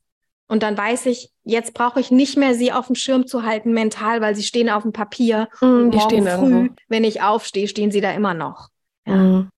und 0.47 0.63
dann 0.63 0.77
weiß 0.77 1.05
ich, 1.05 1.31
jetzt 1.43 1.73
brauche 1.73 1.99
ich 1.99 2.09
nicht 2.09 2.37
mehr 2.37 2.55
sie 2.55 2.71
auf 2.71 2.87
dem 2.87 2.95
Schirm 2.95 3.27
zu 3.27 3.43
halten 3.43 3.73
mental, 3.73 4.21
weil 4.21 4.35
sie 4.35 4.43
stehen 4.43 4.69
auf 4.69 4.83
dem 4.83 4.93
Papier. 4.93 5.47
Mm, 5.61 5.65
und 5.65 5.95
morgen 5.95 6.23
früh, 6.23 6.27
irgendwo. 6.27 6.75
wenn 6.87 7.03
ich 7.03 7.21
aufstehe, 7.21 7.67
stehen 7.67 7.91
sie 7.91 8.01
da 8.01 8.11
immer 8.11 8.33
noch. 8.33 8.69
Ja. 9.05 9.15
Mm. 9.15 9.49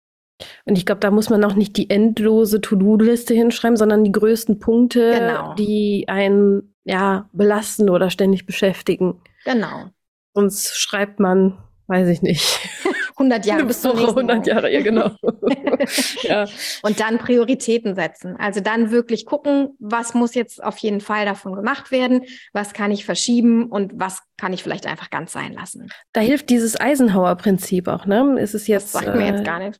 Und 0.66 0.78
ich 0.78 0.86
glaube, 0.86 1.00
da 1.00 1.12
muss 1.12 1.30
man 1.30 1.44
auch 1.46 1.54
nicht 1.54 1.78
die 1.78 1.90
endlose 1.90 2.62
To-Do-Liste 2.62 3.34
hinschreiben, 3.34 3.78
sondern 3.78 4.04
die 4.04 4.12
größten 4.12 4.60
Punkte, 4.60 5.14
genau. 5.20 5.54
die 5.54 6.06
einen 6.08 6.74
ja 6.84 7.30
belasten 7.32 7.90
oder 7.90 8.10
ständig 8.10 8.46
beschäftigen. 8.46 9.22
Genau. 9.46 9.92
Sonst 10.34 10.76
schreibt 10.78 11.20
man, 11.20 11.58
weiß 11.88 12.10
ich 12.10 12.22
nicht. 12.22 12.60
100 13.22 13.46
Jahre 13.46 13.66
bis 13.66 13.82
zum 13.82 13.98
100 13.98 14.48
Jahre, 14.48 14.72
ja 14.72 14.82
genau. 14.82 15.12
ja. 16.24 16.48
Und 16.82 17.00
dann 17.00 17.18
Prioritäten 17.20 17.96
setzen. 17.96 18.36
Also 18.38 18.60
dann 18.60 18.92
wirklich 18.92 19.26
gucken, 19.26 19.76
was 19.80 20.14
muss 20.14 20.34
jetzt 20.34 20.64
auf 20.64 20.78
jeden 20.80 21.02
Fall 21.02 21.26
davon 21.26 21.54
gemacht 21.54 21.92
werden, 21.92 22.24
was 22.54 22.74
kann 22.74 22.92
ich 22.92 23.06
verschieben 23.06 23.68
und 23.68 23.94
was 23.96 24.22
kann 24.38 24.54
ich 24.54 24.64
vielleicht 24.64 24.88
einfach 24.88 25.10
ganz 25.10 25.32
sein 25.32 25.54
lassen. 25.54 25.90
Da 26.14 26.22
hilft 26.22 26.50
dieses 26.50 26.80
Eisenhower-Prinzip 26.80 27.88
auch, 27.88 28.06
ne? 28.06 28.40
Ist 28.40 28.56
es 28.56 28.68
jetzt? 28.68 28.96
Das 28.96 29.04
sagt 29.04 29.16
mir 29.16 29.28
jetzt 29.28 29.42
äh, 29.42 29.44
gar 29.44 29.60
nicht. 29.60 29.80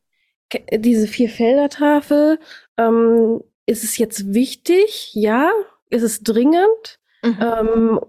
Diese 0.72 1.06
Vier-Felder-Tafel, 1.06 2.38
ähm, 2.76 3.40
ist 3.66 3.84
es 3.84 3.98
jetzt 3.98 4.34
wichtig? 4.34 5.10
Ja. 5.14 5.50
Ist 5.90 6.02
es 6.02 6.22
dringend? 6.22 7.00
Mhm. 7.22 7.38
Ähm, 7.40 8.00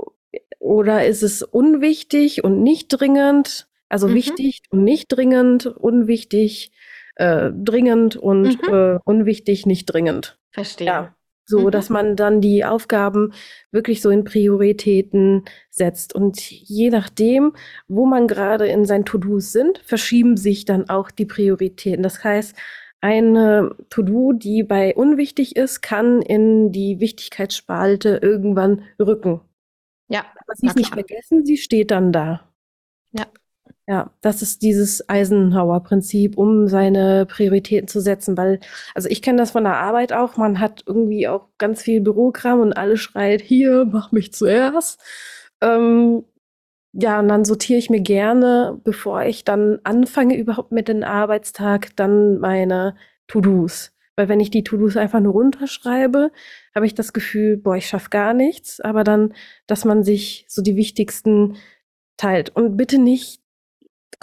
oder 0.59 1.05
ist 1.05 1.23
es 1.23 1.43
unwichtig 1.43 2.43
und 2.43 2.63
nicht 2.63 2.87
dringend? 2.87 3.67
Also 3.93 4.07
mhm. 4.07 4.15
wichtig 4.15 4.63
und 4.71 4.83
nicht 4.83 5.05
dringend, 5.09 5.67
unwichtig, 5.67 6.71
äh, 7.13 7.51
dringend 7.53 8.15
und 8.15 8.59
mhm. 8.63 8.73
äh, 8.73 8.99
unwichtig, 9.05 9.67
nicht 9.67 9.85
dringend. 9.85 10.39
Verstehe. 10.49 10.87
Ja. 10.87 11.15
So, 11.45 11.67
mhm. 11.67 11.71
dass 11.71 11.91
man 11.91 12.15
dann 12.15 12.41
die 12.41 12.65
Aufgaben 12.65 13.33
wirklich 13.69 14.01
so 14.01 14.09
in 14.09 14.23
Prioritäten 14.23 15.43
setzt. 15.69 16.15
Und 16.15 16.41
je 16.49 16.89
nachdem, 16.89 17.53
wo 17.87 18.07
man 18.07 18.27
gerade 18.27 18.65
in 18.65 18.85
seinen 18.85 19.05
To-Dos 19.05 19.51
sind, 19.51 19.77
verschieben 19.85 20.37
sich 20.37 20.65
dann 20.65 20.89
auch 20.89 21.11
die 21.11 21.27
Prioritäten. 21.27 22.01
Das 22.01 22.23
heißt, 22.23 22.55
eine 22.99 23.75
To-Do, 23.91 24.33
die 24.33 24.63
bei 24.63 24.95
unwichtig 24.95 25.55
ist, 25.55 25.83
kann 25.83 26.23
in 26.23 26.71
die 26.71 26.99
Wichtigkeitsspalte 26.99 28.21
irgendwann 28.23 28.85
rücken. 28.99 29.41
Ja. 30.07 30.21
Aber 30.21 30.55
sie 30.55 30.65
ist 30.65 30.77
nicht 30.77 30.93
vergessen, 30.93 31.45
sie 31.45 31.57
steht 31.57 31.91
dann 31.91 32.11
da. 32.11 32.49
Ja. 33.11 33.27
Ja, 33.87 34.11
das 34.21 34.41
ist 34.41 34.61
dieses 34.61 35.09
Eisenhower-Prinzip, 35.09 36.37
um 36.37 36.69
seine 36.69 37.25
Prioritäten 37.25 37.89
zu 37.89 37.99
setzen, 37.99 38.37
weil, 38.37 38.61
also 38.95 39.09
ich 39.09 39.21
kenne 39.21 39.39
das 39.39 39.51
von 39.51 39.65
der 39.65 39.75
Arbeit 39.75 40.13
auch, 40.13 40.37
man 40.37 40.59
hat 40.61 40.83
irgendwie 40.87 41.27
auch 41.27 41.49
ganz 41.57 41.81
viel 41.81 41.99
Bürokram 41.99 42.61
und 42.61 42.73
alle 42.73 42.95
schreit, 42.95 43.41
hier, 43.41 43.85
mach 43.91 44.13
mich 44.13 44.33
zuerst. 44.33 45.01
Ähm, 45.61 46.23
ja, 46.93 47.19
und 47.19 47.27
dann 47.27 47.43
sortiere 47.43 47.79
ich 47.79 47.89
mir 47.89 48.01
gerne, 48.01 48.79
bevor 48.83 49.23
ich 49.23 49.43
dann 49.43 49.79
anfange 49.83 50.37
überhaupt 50.37 50.71
mit 50.71 50.87
dem 50.87 51.03
Arbeitstag, 51.03 51.95
dann 51.97 52.39
meine 52.39 52.95
To-Dos. 53.27 53.91
Weil 54.15 54.29
wenn 54.29 54.39
ich 54.39 54.51
die 54.51 54.63
To-Dos 54.63 54.95
einfach 54.95 55.19
nur 55.19 55.33
runterschreibe, 55.33 56.31
habe 56.75 56.85
ich 56.85 56.93
das 56.95 57.13
Gefühl, 57.13 57.57
boah, 57.57 57.75
ich 57.75 57.87
schaffe 57.87 58.09
gar 58.11 58.33
nichts. 58.33 58.79
Aber 58.79 59.03
dann, 59.03 59.33
dass 59.67 59.85
man 59.85 60.03
sich 60.03 60.45
so 60.47 60.61
die 60.61 60.75
wichtigsten 60.75 61.57
teilt. 62.17 62.55
Und 62.55 62.77
bitte 62.77 62.99
nicht 62.99 63.42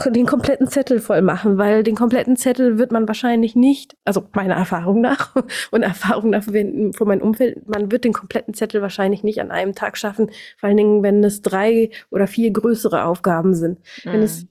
den 0.07 0.27
kompletten 0.27 0.69
Zettel 0.69 1.01
voll 1.01 1.23
machen, 1.23 1.59
weil 1.59 1.83
den 1.83 1.95
kompletten 1.95 2.37
Zettel 2.37 2.79
wird 2.79 2.93
man 2.93 3.07
wahrscheinlich 3.07 3.55
nicht, 3.57 3.97
also 4.05 4.25
meiner 4.33 4.55
Erfahrung 4.55 5.01
nach 5.01 5.35
und 5.71 5.83
Erfahrung 5.83 6.31
nach 6.31 6.45
von 6.45 7.09
meinem 7.09 7.23
Umfeld, 7.23 7.69
man 7.69 7.91
wird 7.91 8.05
den 8.05 8.13
kompletten 8.13 8.55
Zettel 8.55 8.83
wahrscheinlich 8.83 9.23
nicht 9.23 9.41
an 9.41 9.51
einem 9.51 9.75
Tag 9.75 9.97
schaffen, 9.97 10.31
vor 10.59 10.69
allen 10.69 10.77
Dingen, 10.77 11.03
wenn 11.03 11.23
es 11.25 11.43
drei 11.43 11.91
oder 12.11 12.27
vier 12.27 12.51
größere 12.53 13.05
Aufgaben 13.05 13.55
sind. 13.55 13.79
Mhm. 14.05 14.13
Wenn 14.13 14.23
es 14.23 14.43
mhm 14.43 14.49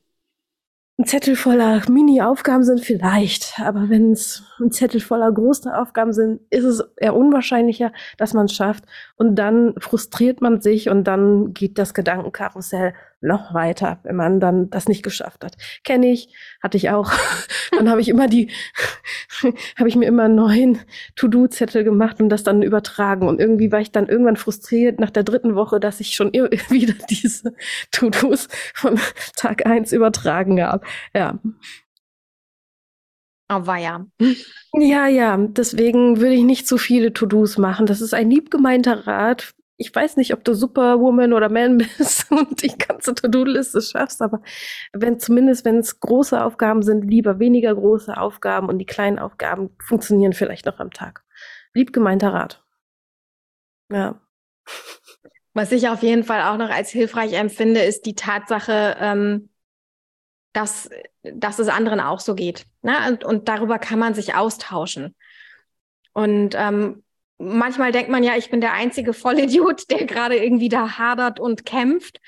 ein 0.99 1.05
Zettel 1.05 1.37
voller 1.37 1.81
Mini-Aufgaben 1.89 2.63
sind 2.65 2.81
vielleicht, 2.81 3.57
aber 3.57 3.87
wenn 3.87 4.11
es 4.11 4.43
ein 4.59 4.69
Zettel 4.69 4.99
voller 4.99 5.31
großer 5.31 5.81
Aufgaben 5.81 6.11
sind, 6.11 6.41
ist 6.49 6.65
es 6.65 6.83
eher 6.97 7.15
unwahrscheinlicher, 7.15 7.93
dass 8.17 8.33
man 8.33 8.47
es 8.47 8.53
schafft. 8.53 8.83
Und 9.15 9.35
dann 9.35 9.75
frustriert 9.77 10.41
man 10.41 10.59
sich 10.59 10.89
und 10.89 11.05
dann 11.05 11.53
geht 11.53 11.77
das 11.77 11.93
Gedankenkarussell 11.93 12.93
noch 13.21 13.53
weiter, 13.53 13.99
wenn 14.03 14.15
man 14.15 14.39
dann 14.39 14.69
das 14.69 14.87
nicht 14.87 15.03
geschafft 15.03 15.43
hat. 15.43 15.55
Kenne 15.83 16.11
ich, 16.11 16.33
hatte 16.61 16.77
ich 16.77 16.89
auch. 16.89 17.11
dann 17.71 17.89
habe 17.89 18.01
ich 18.01 18.09
immer 18.09 18.27
die, 18.27 18.51
habe 19.77 19.89
ich 19.89 19.95
mir 19.95 20.05
immer 20.05 20.23
einen 20.23 20.35
neuen 20.35 20.79
To-Do-Zettel 21.15 21.83
gemacht 21.83 22.21
und 22.21 22.29
das 22.29 22.43
dann 22.43 22.61
übertragen. 22.61 23.27
Und 23.27 23.39
irgendwie 23.39 23.71
war 23.71 23.81
ich 23.81 23.91
dann 23.91 24.07
irgendwann 24.07 24.37
frustriert 24.37 24.99
nach 24.99 25.09
der 25.09 25.23
dritten 25.23 25.55
Woche, 25.55 25.79
dass 25.79 25.99
ich 25.99 26.15
schon 26.15 26.31
wieder 26.33 26.93
diese 27.09 27.53
To-Dos 27.91 28.47
von 28.73 28.99
Tag 29.35 29.65
eins 29.65 29.91
übertragen 29.91 30.61
habe. 30.61 30.85
Ja. 31.13 31.39
Aber 33.49 33.77
ja. 33.77 34.05
Ja, 34.73 35.07
ja, 35.07 35.35
deswegen 35.37 36.19
würde 36.19 36.35
ich 36.35 36.43
nicht 36.43 36.67
zu 36.67 36.77
viele 36.77 37.13
To-Dos 37.13 37.57
machen. 37.57 37.87
Das 37.87 37.99
ist 37.99 38.13
ein 38.13 38.29
liebgemeinter 38.29 39.07
Rat 39.07 39.55
ich 39.79 39.95
weiß 39.95 40.17
nicht, 40.17 40.33
ob 40.33 40.43
du 40.43 40.53
Superwoman 40.53 41.31
oder 41.31 41.49
Man 41.49 41.77
bist 41.97 42.29
und 42.31 42.61
die 42.61 42.77
ganze 42.77 43.15
To-Do-Liste 43.15 43.81
schaffst, 43.81 44.21
aber 44.21 44.41
wenn 44.91 45.19
zumindest, 45.19 45.63
wenn 45.65 45.77
es 45.77 45.99
große 45.99 46.43
Aufgaben 46.43 46.83
sind, 46.83 47.09
lieber 47.09 47.39
weniger 47.39 47.73
große 47.73 48.15
Aufgaben 48.15 48.67
und 48.67 48.77
die 48.77 48.85
kleinen 48.85 49.17
Aufgaben 49.19 49.75
funktionieren 49.81 50.33
vielleicht 50.33 50.65
noch 50.65 50.79
am 50.79 50.91
Tag. 50.91 51.23
Lieb 51.73 51.93
gemeinter 51.93 52.33
Rat. 52.33 52.63
Ja. 53.89 54.19
Was 55.53 55.71
ich 55.71 55.87
auf 55.87 56.03
jeden 56.03 56.25
Fall 56.25 56.41
auch 56.41 56.57
noch 56.57 56.69
als 56.69 56.89
hilfreich 56.89 57.33
empfinde, 57.33 57.81
ist 57.81 58.05
die 58.05 58.15
Tatsache, 58.15 58.97
ähm, 58.99 59.49
dass, 60.51 60.89
dass 61.23 61.57
es 61.57 61.69
anderen 61.69 62.01
auch 62.01 62.19
so 62.19 62.35
geht. 62.35 62.65
Ne? 62.81 62.95
Und, 63.07 63.23
und 63.23 63.47
darüber 63.47 63.79
kann 63.79 63.97
man 63.97 64.13
sich 64.13 64.35
austauschen. 64.35 65.15
Und 66.11 66.53
ähm, 66.57 67.03
manchmal 67.39 67.91
denkt 67.91 68.11
man 68.11 68.23
ja, 68.23 68.35
ich 68.37 68.51
bin 68.51 68.61
der 68.61 68.73
einzige 68.73 69.13
Vollidiot, 69.13 69.89
der 69.89 70.05
gerade 70.05 70.37
irgendwie 70.37 70.69
da 70.69 70.97
hadert 70.97 71.39
und 71.39 71.65
kämpft. 71.65 72.19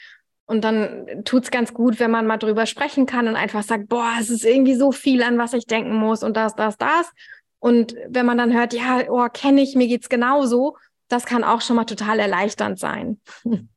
Und 0.45 0.63
dann 0.63 1.23
tut's 1.23 1.51
ganz 1.51 1.73
gut, 1.73 1.99
wenn 1.99 2.11
man 2.11 2.27
mal 2.27 2.37
drüber 2.37 2.65
sprechen 2.65 3.05
kann 3.05 3.27
und 3.27 3.35
einfach 3.35 3.63
sagt, 3.63 3.87
boah, 3.87 4.11
es 4.19 4.29
ist 4.29 4.43
irgendwie 4.43 4.75
so 4.75 4.91
viel, 4.91 5.23
an 5.23 5.37
was 5.37 5.53
ich 5.53 5.65
denken 5.65 5.95
muss 5.95 6.23
und 6.23 6.35
das, 6.35 6.55
das, 6.55 6.77
das. 6.77 7.11
Und 7.59 7.95
wenn 8.09 8.25
man 8.25 8.37
dann 8.37 8.53
hört, 8.53 8.73
ja, 8.73 9.01
oh, 9.09 9.27
kenne 9.31 9.61
ich, 9.61 9.75
mir 9.75 9.87
geht's 9.87 10.09
genauso, 10.09 10.77
das 11.07 11.25
kann 11.25 11.43
auch 11.43 11.61
schon 11.61 11.75
mal 11.75 11.85
total 11.85 12.19
erleichternd 12.19 12.79
sein. 12.79 13.19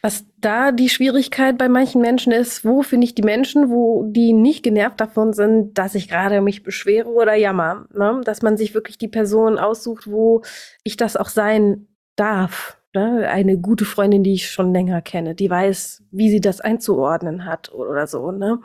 Was 0.00 0.24
da 0.38 0.72
die 0.72 0.88
Schwierigkeit 0.88 1.58
bei 1.58 1.68
manchen 1.68 2.00
Menschen 2.00 2.32
ist, 2.32 2.64
wo 2.64 2.82
finde 2.82 3.06
ich 3.06 3.14
die 3.14 3.22
Menschen, 3.22 3.70
wo 3.70 4.04
die 4.06 4.32
nicht 4.32 4.62
genervt 4.62 5.00
davon 5.00 5.32
sind, 5.32 5.78
dass 5.78 5.94
ich 5.94 6.08
gerade 6.08 6.40
mich 6.40 6.62
beschwere 6.62 7.08
oder 7.08 7.34
jammer. 7.34 7.86
Ne? 7.92 8.20
Dass 8.24 8.42
man 8.42 8.56
sich 8.56 8.74
wirklich 8.74 8.98
die 8.98 9.08
Person 9.08 9.58
aussucht, 9.58 10.10
wo 10.10 10.42
ich 10.82 10.96
das 10.96 11.16
auch 11.16 11.28
sein 11.28 11.88
darf. 12.16 12.78
Ne? 12.94 13.28
Eine 13.28 13.58
gute 13.58 13.84
Freundin, 13.84 14.22
die 14.22 14.34
ich 14.34 14.50
schon 14.50 14.72
länger 14.72 15.02
kenne, 15.02 15.34
die 15.34 15.50
weiß, 15.50 16.04
wie 16.10 16.30
sie 16.30 16.40
das 16.40 16.60
einzuordnen 16.60 17.44
hat 17.44 17.72
oder 17.72 18.06
so. 18.06 18.30
Ne? 18.30 18.60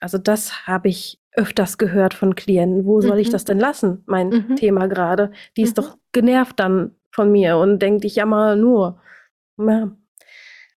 Also 0.00 0.18
das 0.18 0.66
habe 0.66 0.88
ich 0.88 1.18
öfters 1.32 1.78
gehört 1.78 2.14
von 2.14 2.34
Klienten. 2.34 2.84
Wo 2.84 3.00
soll 3.00 3.14
mhm. 3.14 3.20
ich 3.20 3.30
das 3.30 3.44
denn 3.44 3.58
lassen? 3.58 4.02
Mein 4.06 4.28
mhm. 4.28 4.56
Thema 4.56 4.86
gerade. 4.86 5.30
Die 5.56 5.62
ist 5.62 5.76
mhm. 5.76 5.82
doch 5.82 5.96
genervt 6.12 6.58
dann 6.60 6.96
von 7.10 7.30
mir 7.32 7.56
und 7.56 7.80
denkt, 7.80 8.04
ich 8.04 8.16
jammer 8.16 8.56
nur. 8.56 9.00
Ja. 9.58 9.90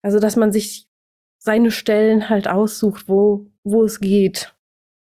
Also, 0.02 0.18
dass 0.18 0.36
man 0.36 0.52
sich 0.52 0.86
seine 1.38 1.70
Stellen 1.70 2.28
halt 2.28 2.48
aussucht, 2.48 3.08
wo, 3.08 3.46
wo 3.64 3.84
es 3.84 4.00
geht. 4.00 4.54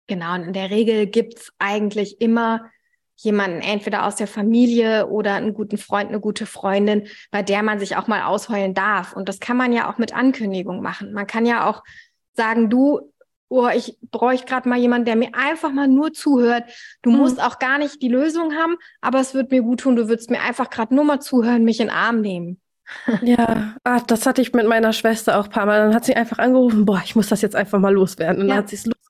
Genau, 0.07 0.35
und 0.35 0.43
in 0.43 0.53
der 0.53 0.71
Regel 0.71 1.07
gibt's 1.07 1.53
eigentlich 1.59 2.21
immer 2.21 2.71
jemanden, 3.17 3.61
entweder 3.61 4.05
aus 4.05 4.17
der 4.17 4.27
Familie 4.27 5.07
oder 5.07 5.35
einen 5.35 5.55
guten 5.55 5.79
Freund, 5.79 6.09
eine 6.09 6.21
gute 6.21 6.47
Freundin, 6.47 7.07
bei 7.31 7.43
der 7.43 7.63
man 7.63 7.79
sich 7.79 7.97
auch 7.97 8.09
mal 8.09 8.23
ausheulen 8.23 8.75
darf. 8.75 9.15
Und 9.15 9.29
das 9.29 9.41
kann 9.41 9.57
man 9.57 9.73
ja 9.73 9.91
auch 9.91 9.99
mit 9.99 10.15
Ankündigung 10.15 10.83
machen. 10.83 11.13
Man 11.13 11.27
kann 11.27 11.47
ja 11.47 11.69
auch 11.69 11.83
sagen, 12.35 12.69
du, 12.69 13.13
oh, 13.49 13.69
ich 13.69 13.99
bräuchte 14.11 14.47
gerade 14.47 14.69
mal 14.69 14.79
jemanden, 14.79 15.05
der 15.05 15.17
mir 15.17 15.35
einfach 15.35 15.73
mal 15.73 15.89
nur 15.89 16.13
zuhört. 16.13 16.65
Du 17.03 17.11
mhm. 17.11 17.19
musst 17.19 17.41
auch 17.41 17.59
gar 17.59 17.79
nicht 17.79 18.03
die 18.03 18.09
Lösung 18.09 18.55
haben, 18.55 18.77
aber 19.01 19.21
es 19.21 19.35
wird 19.35 19.51
mir 19.51 19.63
gut 19.63 19.81
tun. 19.81 19.97
Du 19.97 20.09
würdest 20.09 20.31
mir 20.31 20.41
einfach 20.41 20.71
gerade 20.71 20.95
nur 20.95 21.05
mal 21.05 21.21
zuhören, 21.21 21.65
mich 21.65 21.81
in 21.81 21.89
den 21.89 21.97
Arm 21.97 22.21
nehmen. 22.21 22.61
Ja, 23.23 23.75
ah, 23.85 24.01
das 24.07 24.27
hatte 24.27 24.43
ich 24.43 24.53
mit 24.53 24.67
meiner 24.67 24.93
Schwester 24.93 25.39
auch 25.39 25.45
ein 25.45 25.51
paar 25.51 25.67
Mal. 25.67 25.79
Dann 25.79 25.95
hat 25.95 26.05
sie 26.05 26.15
einfach 26.15 26.39
angerufen, 26.39 26.85
boah, 26.85 27.01
ich 27.05 27.17
muss 27.17 27.29
das 27.29 27.43
jetzt 27.43 27.57
einfach 27.57 27.79
mal 27.79 27.93
loswerden. 27.93 28.43
Und 28.43 28.49
ja. 28.49 28.55
dann 28.55 28.65
hat 28.65 28.69
sie 28.69 28.77
es 28.77 28.87
losge 28.87 29.03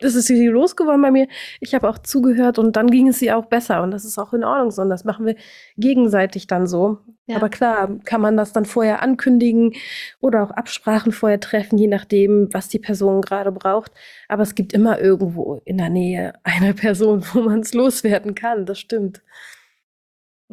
das 0.00 0.14
ist 0.14 0.26
sie 0.26 0.46
losgeworden 0.46 1.02
bei 1.02 1.10
mir. 1.10 1.28
Ich 1.60 1.74
habe 1.74 1.88
auch 1.88 1.98
zugehört 1.98 2.58
und 2.58 2.76
dann 2.76 2.90
ging 2.90 3.08
es 3.08 3.20
ihr 3.22 3.36
auch 3.36 3.46
besser. 3.46 3.82
Und 3.82 3.90
das 3.90 4.04
ist 4.04 4.18
auch 4.18 4.32
in 4.32 4.44
Ordnung 4.44 4.70
so. 4.70 4.82
Und 4.82 4.88
das 4.88 5.04
machen 5.04 5.26
wir 5.26 5.36
gegenseitig 5.76 6.46
dann 6.46 6.66
so. 6.66 6.98
Ja. 7.26 7.36
Aber 7.36 7.48
klar, 7.48 7.98
kann 8.04 8.20
man 8.20 8.36
das 8.36 8.52
dann 8.52 8.64
vorher 8.64 9.02
ankündigen 9.02 9.74
oder 10.20 10.42
auch 10.42 10.50
Absprachen 10.50 11.12
vorher 11.12 11.38
treffen, 11.38 11.78
je 11.78 11.86
nachdem, 11.86 12.48
was 12.52 12.68
die 12.68 12.78
Person 12.78 13.20
gerade 13.20 13.52
braucht. 13.52 13.92
Aber 14.28 14.42
es 14.42 14.54
gibt 14.54 14.72
immer 14.72 14.98
irgendwo 14.98 15.60
in 15.64 15.78
der 15.78 15.90
Nähe 15.90 16.32
eine 16.42 16.74
Person, 16.74 17.22
wo 17.32 17.42
man 17.42 17.60
es 17.60 17.74
loswerden 17.74 18.34
kann. 18.34 18.66
Das 18.66 18.78
stimmt. 18.80 19.22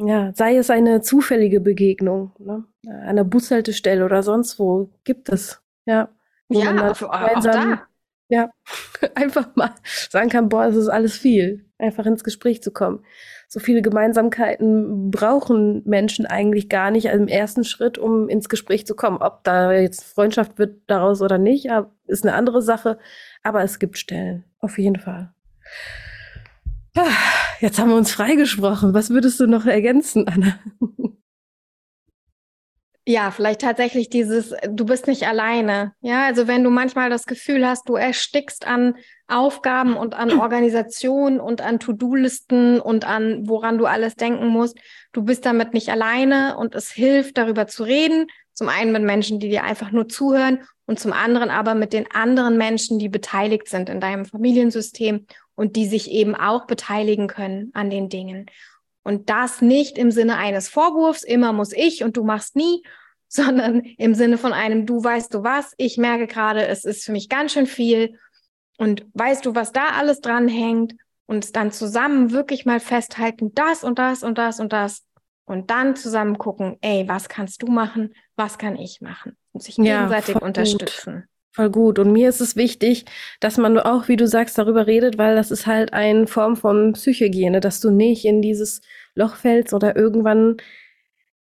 Ja, 0.00 0.32
sei 0.34 0.56
es 0.56 0.70
eine 0.70 1.00
zufällige 1.00 1.60
Begegnung, 1.60 2.32
ne? 2.38 2.64
an 2.86 3.16
der 3.16 3.24
Bushaltestelle 3.24 4.04
oder 4.04 4.22
sonst 4.22 4.58
wo, 4.58 4.90
gibt 5.02 5.28
es. 5.28 5.60
Ja, 5.86 6.08
wo 6.48 6.60
ja 6.60 6.90
auch, 6.90 7.02
auch 7.02 7.42
da. 7.42 7.82
Ja, 8.28 8.50
einfach 9.14 9.56
mal 9.56 9.74
sagen 10.08 10.28
kann, 10.28 10.48
boah, 10.48 10.66
es 10.66 10.76
ist 10.76 10.88
alles 10.88 11.16
viel. 11.16 11.64
Einfach 11.78 12.06
ins 12.06 12.24
Gespräch 12.24 12.62
zu 12.62 12.72
kommen. 12.72 13.04
So 13.48 13.60
viele 13.60 13.82
Gemeinsamkeiten 13.82 15.10
brauchen 15.10 15.82
Menschen 15.84 16.26
eigentlich 16.26 16.68
gar 16.68 16.90
nicht 16.90 17.06
im 17.06 17.28
ersten 17.28 17.64
Schritt, 17.64 17.96
um 17.98 18.28
ins 18.28 18.48
Gespräch 18.48 18.86
zu 18.86 18.94
kommen. 18.94 19.18
Ob 19.18 19.42
da 19.44 19.72
jetzt 19.72 20.04
Freundschaft 20.04 20.58
wird 20.58 20.82
daraus 20.88 21.22
oder 21.22 21.38
nicht, 21.38 21.68
ist 22.06 22.26
eine 22.26 22.34
andere 22.34 22.62
Sache. 22.62 22.98
Aber 23.42 23.62
es 23.62 23.78
gibt 23.78 23.96
Stellen, 23.96 24.44
auf 24.60 24.78
jeden 24.78 24.98
Fall. 24.98 25.32
Ah, 26.96 27.04
jetzt 27.60 27.78
haben 27.78 27.90
wir 27.90 27.96
uns 27.96 28.12
freigesprochen. 28.12 28.94
Was 28.94 29.10
würdest 29.10 29.40
du 29.40 29.46
noch 29.46 29.66
ergänzen, 29.66 30.26
Anna? 30.28 30.58
Ja, 33.10 33.30
vielleicht 33.30 33.62
tatsächlich 33.62 34.10
dieses, 34.10 34.54
du 34.68 34.84
bist 34.84 35.06
nicht 35.06 35.26
alleine. 35.26 35.94
Ja, 36.02 36.26
also 36.26 36.46
wenn 36.46 36.62
du 36.62 36.68
manchmal 36.68 37.08
das 37.08 37.24
Gefühl 37.24 37.66
hast, 37.66 37.88
du 37.88 37.94
erstickst 37.94 38.66
an 38.66 38.96
Aufgaben 39.28 39.96
und 39.96 40.14
an 40.14 40.38
Organisation 40.38 41.40
und 41.40 41.62
an 41.62 41.80
To-Do-Listen 41.80 42.80
und 42.80 43.06
an 43.06 43.48
woran 43.48 43.78
du 43.78 43.86
alles 43.86 44.16
denken 44.16 44.48
musst, 44.48 44.78
du 45.12 45.22
bist 45.22 45.46
damit 45.46 45.72
nicht 45.72 45.88
alleine 45.88 46.58
und 46.58 46.74
es 46.74 46.90
hilft, 46.90 47.38
darüber 47.38 47.66
zu 47.66 47.82
reden. 47.82 48.26
Zum 48.52 48.68
einen 48.68 48.92
mit 48.92 49.04
Menschen, 49.04 49.40
die 49.40 49.48
dir 49.48 49.64
einfach 49.64 49.90
nur 49.90 50.06
zuhören 50.08 50.64
und 50.84 51.00
zum 51.00 51.14
anderen 51.14 51.48
aber 51.48 51.74
mit 51.74 51.94
den 51.94 52.10
anderen 52.10 52.58
Menschen, 52.58 52.98
die 52.98 53.08
beteiligt 53.08 53.68
sind 53.68 53.88
in 53.88 54.00
deinem 54.00 54.26
Familiensystem 54.26 55.24
und 55.58 55.74
die 55.74 55.86
sich 55.86 56.12
eben 56.12 56.36
auch 56.36 56.68
beteiligen 56.68 57.26
können 57.26 57.72
an 57.74 57.90
den 57.90 58.08
Dingen. 58.08 58.46
Und 59.02 59.28
das 59.28 59.60
nicht 59.60 59.98
im 59.98 60.12
Sinne 60.12 60.36
eines 60.36 60.68
Vorwurfs, 60.68 61.24
immer 61.24 61.52
muss 61.52 61.72
ich 61.72 62.04
und 62.04 62.16
du 62.16 62.22
machst 62.22 62.54
nie, 62.54 62.84
sondern 63.28 63.80
im 63.80 64.14
Sinne 64.14 64.38
von 64.38 64.52
einem, 64.52 64.86
du 64.86 65.02
weißt 65.02 65.34
du 65.34 65.42
was, 65.42 65.74
ich 65.76 65.98
merke 65.98 66.28
gerade, 66.28 66.64
es 66.68 66.84
ist 66.84 67.04
für 67.04 67.10
mich 67.10 67.28
ganz 67.28 67.52
schön 67.52 67.66
viel 67.66 68.16
und 68.78 69.04
weißt 69.14 69.44
du, 69.44 69.56
was 69.56 69.72
da 69.72 69.88
alles 69.98 70.20
dranhängt 70.20 70.94
und 71.26 71.56
dann 71.56 71.72
zusammen 71.72 72.30
wirklich 72.30 72.64
mal 72.64 72.78
festhalten, 72.78 73.52
das 73.52 73.82
und 73.82 73.98
das 73.98 74.22
und 74.22 74.38
das 74.38 74.60
und 74.60 74.72
das 74.72 75.04
und 75.44 75.70
dann 75.70 75.96
zusammen 75.96 76.38
gucken, 76.38 76.78
ey, 76.82 77.08
was 77.08 77.28
kannst 77.28 77.62
du 77.62 77.66
machen, 77.66 78.14
was 78.36 78.58
kann 78.58 78.76
ich 78.76 79.00
machen 79.00 79.36
und 79.50 79.64
sich 79.64 79.74
gegenseitig 79.74 80.36
ja, 80.36 80.40
unterstützen. 80.40 81.14
Gut. 81.14 81.37
Voll 81.52 81.70
gut. 81.70 81.98
Und 81.98 82.12
mir 82.12 82.28
ist 82.28 82.40
es 82.40 82.56
wichtig, 82.56 83.04
dass 83.40 83.56
man 83.56 83.78
auch, 83.78 84.08
wie 84.08 84.16
du 84.16 84.26
sagst, 84.26 84.58
darüber 84.58 84.86
redet, 84.86 85.18
weil 85.18 85.34
das 85.34 85.50
ist 85.50 85.66
halt 85.66 85.92
eine 85.92 86.26
Form 86.26 86.56
von 86.56 86.92
Psychohygiene, 86.92 87.60
dass 87.60 87.80
du 87.80 87.90
nicht 87.90 88.24
in 88.24 88.42
dieses 88.42 88.80
Loch 89.14 89.36
fällst 89.36 89.72
oder 89.72 89.96
irgendwann 89.96 90.58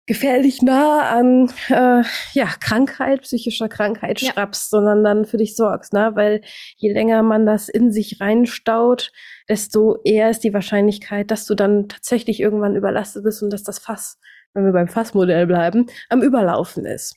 gefährlich 0.09 0.63
nah 0.63 1.03
an 1.11 1.53
äh, 1.69 2.03
ja, 2.33 2.47
Krankheit, 2.61 3.23
psychischer 3.23 3.69
Krankheit 3.69 4.23
ja. 4.23 4.33
schrappst, 4.33 4.71
sondern 4.71 5.05
dann 5.05 5.27
für 5.27 5.37
dich 5.37 5.55
sorgst, 5.55 5.93
ne? 5.93 6.13
Weil 6.15 6.41
je 6.77 6.95
länger 6.95 7.23
man 7.23 7.45
das 7.45 7.69
in 7.69 7.93
sich 7.93 8.19
reinstaut, 8.19 9.13
desto 9.51 10.01
eher 10.05 10.31
ist 10.31 10.45
die 10.45 10.55
Wahrscheinlichkeit, 10.55 11.31
dass 11.31 11.45
du 11.45 11.55
dann 11.55 11.89
tatsächlich 11.89 12.41
irgendwann 12.41 12.75
überlastet 12.75 13.23
bist 13.23 13.43
und 13.43 13.51
dass 13.53 13.63
das 13.63 13.79
Fass, 13.79 14.19
wenn 14.59 14.65
wir 14.65 14.73
beim 14.73 14.89
Fassmodell 14.89 15.47
bleiben, 15.47 15.87
am 16.09 16.23
Überlaufen 16.23 16.85
ist. 16.85 17.17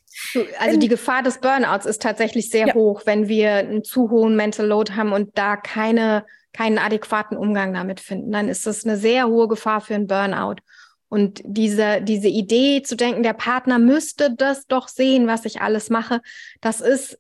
Also 0.60 0.78
die 0.78 0.88
Gefahr 0.88 1.24
des 1.24 1.40
Burnouts 1.40 1.86
ist 1.86 2.02
tatsächlich 2.02 2.50
sehr 2.50 2.68
ja. 2.68 2.74
hoch, 2.74 3.02
wenn 3.06 3.28
wir 3.28 3.54
einen 3.56 3.84
zu 3.84 4.10
hohen 4.12 4.36
Mental 4.36 4.68
Load 4.68 4.94
haben 4.94 5.12
und 5.12 5.38
da 5.38 5.58
keine, 5.58 6.24
keinen 6.54 6.78
adäquaten 6.78 7.36
Umgang 7.36 7.74
damit 7.74 8.00
finden. 8.00 8.32
Dann 8.32 8.48
ist 8.48 8.68
das 8.68 8.86
eine 8.86 8.98
sehr 8.98 9.28
hohe 9.28 9.48
Gefahr 9.48 9.82
für 9.82 9.96
einen 9.96 10.08
Burnout. 10.08 10.58
Und 11.10 11.42
diese, 11.44 12.02
diese 12.02 12.28
Idee 12.28 12.84
zu 12.84 12.96
denken, 12.96 13.24
der 13.24 13.34
Partner 13.34 13.80
müsste 13.80 14.34
das 14.34 14.68
doch 14.68 14.88
sehen, 14.88 15.28
was 15.28 15.44
ich 15.46 15.62
alles 15.62 15.90
mache, 15.90 16.22
das 16.62 16.80
ist, 16.80 17.20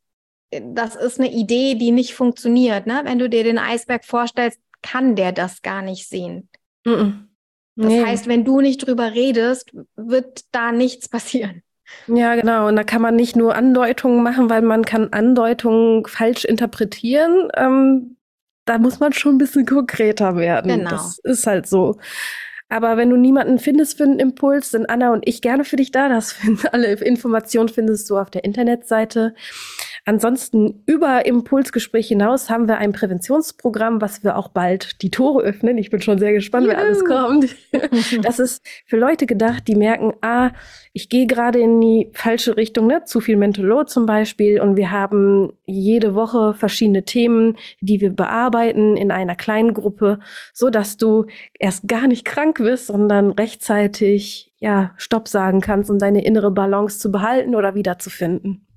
das 0.51 0.95
ist 0.95 1.19
eine 1.19 1.31
Idee, 1.31 1.75
die 1.75 1.91
nicht 1.91 2.13
funktioniert. 2.13 2.85
Ne? 2.85 3.01
Wenn 3.03 3.19
du 3.19 3.27
dir 3.27 3.43
den 3.43 3.57
Eisberg 3.57 4.05
vorstellst, 4.05 4.59
kann 4.81 5.15
der 5.15 5.31
das 5.31 5.61
gar 5.61 5.81
nicht 5.81 6.07
sehen. 6.07 6.47
Mm 6.85 6.89
-mm. 6.89 7.30
Das 7.75 7.87
nee. 7.87 8.03
heißt, 8.03 8.27
wenn 8.27 8.43
du 8.43 8.61
nicht 8.61 8.85
drüber 8.85 9.13
redest, 9.13 9.71
wird 9.95 10.41
da 10.51 10.71
nichts 10.71 11.07
passieren. 11.07 11.63
Ja, 12.07 12.35
genau. 12.35 12.67
Und 12.67 12.75
da 12.75 12.83
kann 12.83 13.01
man 13.01 13.15
nicht 13.15 13.35
nur 13.35 13.55
Andeutungen 13.55 14.23
machen, 14.23 14.49
weil 14.49 14.61
man 14.61 14.85
kann 14.85 15.09
Andeutungen 15.11 16.05
falsch 16.05 16.45
interpretieren. 16.45 17.49
Ähm, 17.55 18.17
da 18.65 18.77
muss 18.77 18.99
man 18.99 19.13
schon 19.13 19.35
ein 19.35 19.37
bisschen 19.37 19.65
konkreter 19.65 20.35
werden. 20.35 20.79
Genau. 20.79 20.91
Das 20.91 21.19
ist 21.23 21.47
halt 21.47 21.67
so. 21.67 21.97
Aber 22.69 22.95
wenn 22.95 23.09
du 23.09 23.17
niemanden 23.17 23.59
findest 23.59 23.97
für 23.97 24.03
einen 24.03 24.19
Impuls, 24.19 24.71
sind 24.71 24.89
Anna 24.89 25.11
und 25.11 25.27
ich 25.27 25.41
gerne 25.41 25.65
für 25.65 25.75
dich 25.75 25.91
da. 25.91 26.07
Das 26.07 26.31
find, 26.31 26.73
alle 26.73 26.93
Informationen 26.93 27.69
findest 27.69 28.09
du 28.09 28.17
auf 28.17 28.29
der 28.29 28.45
Internetseite. 28.45 29.35
Ansonsten 30.03 30.83
über 30.87 31.25
Impulsgespräch 31.27 32.07
hinaus 32.07 32.49
haben 32.49 32.67
wir 32.67 32.79
ein 32.79 32.91
Präventionsprogramm, 32.91 34.01
was 34.01 34.23
wir 34.23 34.35
auch 34.35 34.47
bald 34.47 35.01
die 35.03 35.11
Tore 35.11 35.43
öffnen. 35.43 35.77
Ich 35.77 35.91
bin 35.91 36.01
schon 36.01 36.17
sehr 36.17 36.33
gespannt, 36.33 36.65
Juhu. 36.65 36.75
wer 36.75 36.83
alles 36.83 37.05
kommt. 37.05 37.55
das 38.23 38.39
ist 38.39 38.65
für 38.87 38.97
Leute 38.97 39.27
gedacht, 39.27 39.67
die 39.67 39.75
merken, 39.75 40.13
ah, 40.21 40.51
ich 40.93 41.09
gehe 41.09 41.27
gerade 41.27 41.59
in 41.59 41.79
die 41.79 42.09
falsche 42.13 42.57
Richtung, 42.57 42.87
ne? 42.87 43.03
zu 43.05 43.21
viel 43.21 43.37
Mental 43.37 43.63
Load 43.63 43.89
zum 43.89 44.07
Beispiel. 44.07 44.59
Und 44.59 44.75
wir 44.75 44.89
haben 44.89 45.53
jede 45.65 46.15
Woche 46.15 46.55
verschiedene 46.55 47.03
Themen, 47.03 47.57
die 47.79 48.01
wir 48.01 48.09
bearbeiten 48.09 48.97
in 48.97 49.11
einer 49.11 49.35
kleinen 49.35 49.73
Gruppe, 49.73 50.19
so 50.51 50.71
dass 50.71 50.97
du 50.97 51.27
erst 51.59 51.87
gar 51.87 52.07
nicht 52.07 52.25
krank 52.25 52.59
wirst, 52.59 52.87
sondern 52.87 53.31
rechtzeitig 53.31 54.51
ja 54.57 54.93
Stopp 54.97 55.27
sagen 55.27 55.61
kannst, 55.61 55.91
um 55.91 55.99
deine 55.99 56.23
innere 56.25 56.51
Balance 56.51 56.99
zu 56.99 57.11
behalten 57.11 57.55
oder 57.55 57.75
wiederzufinden. 57.75 58.67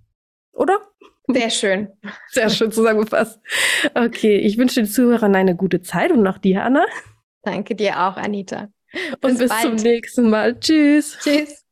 Oder? 0.52 0.78
Sehr 1.26 1.50
schön. 1.50 1.88
Sehr 2.28 2.50
schön 2.50 2.70
zusammengefasst. 2.70 3.40
Okay, 3.94 4.36
ich 4.36 4.58
wünsche 4.58 4.80
den 4.80 4.86
Zuhörern 4.86 5.34
eine 5.34 5.56
gute 5.56 5.80
Zeit 5.80 6.10
und 6.12 6.22
noch 6.22 6.38
dir, 6.38 6.62
Anna. 6.62 6.84
Danke 7.42 7.74
dir 7.74 8.00
auch, 8.00 8.16
Anita. 8.16 8.68
Bis 8.92 9.32
und 9.32 9.38
bis 9.38 9.48
bald. 9.48 9.62
zum 9.62 9.74
nächsten 9.76 10.30
Mal. 10.30 10.58
Tschüss. 10.58 11.18
Tschüss. 11.22 11.63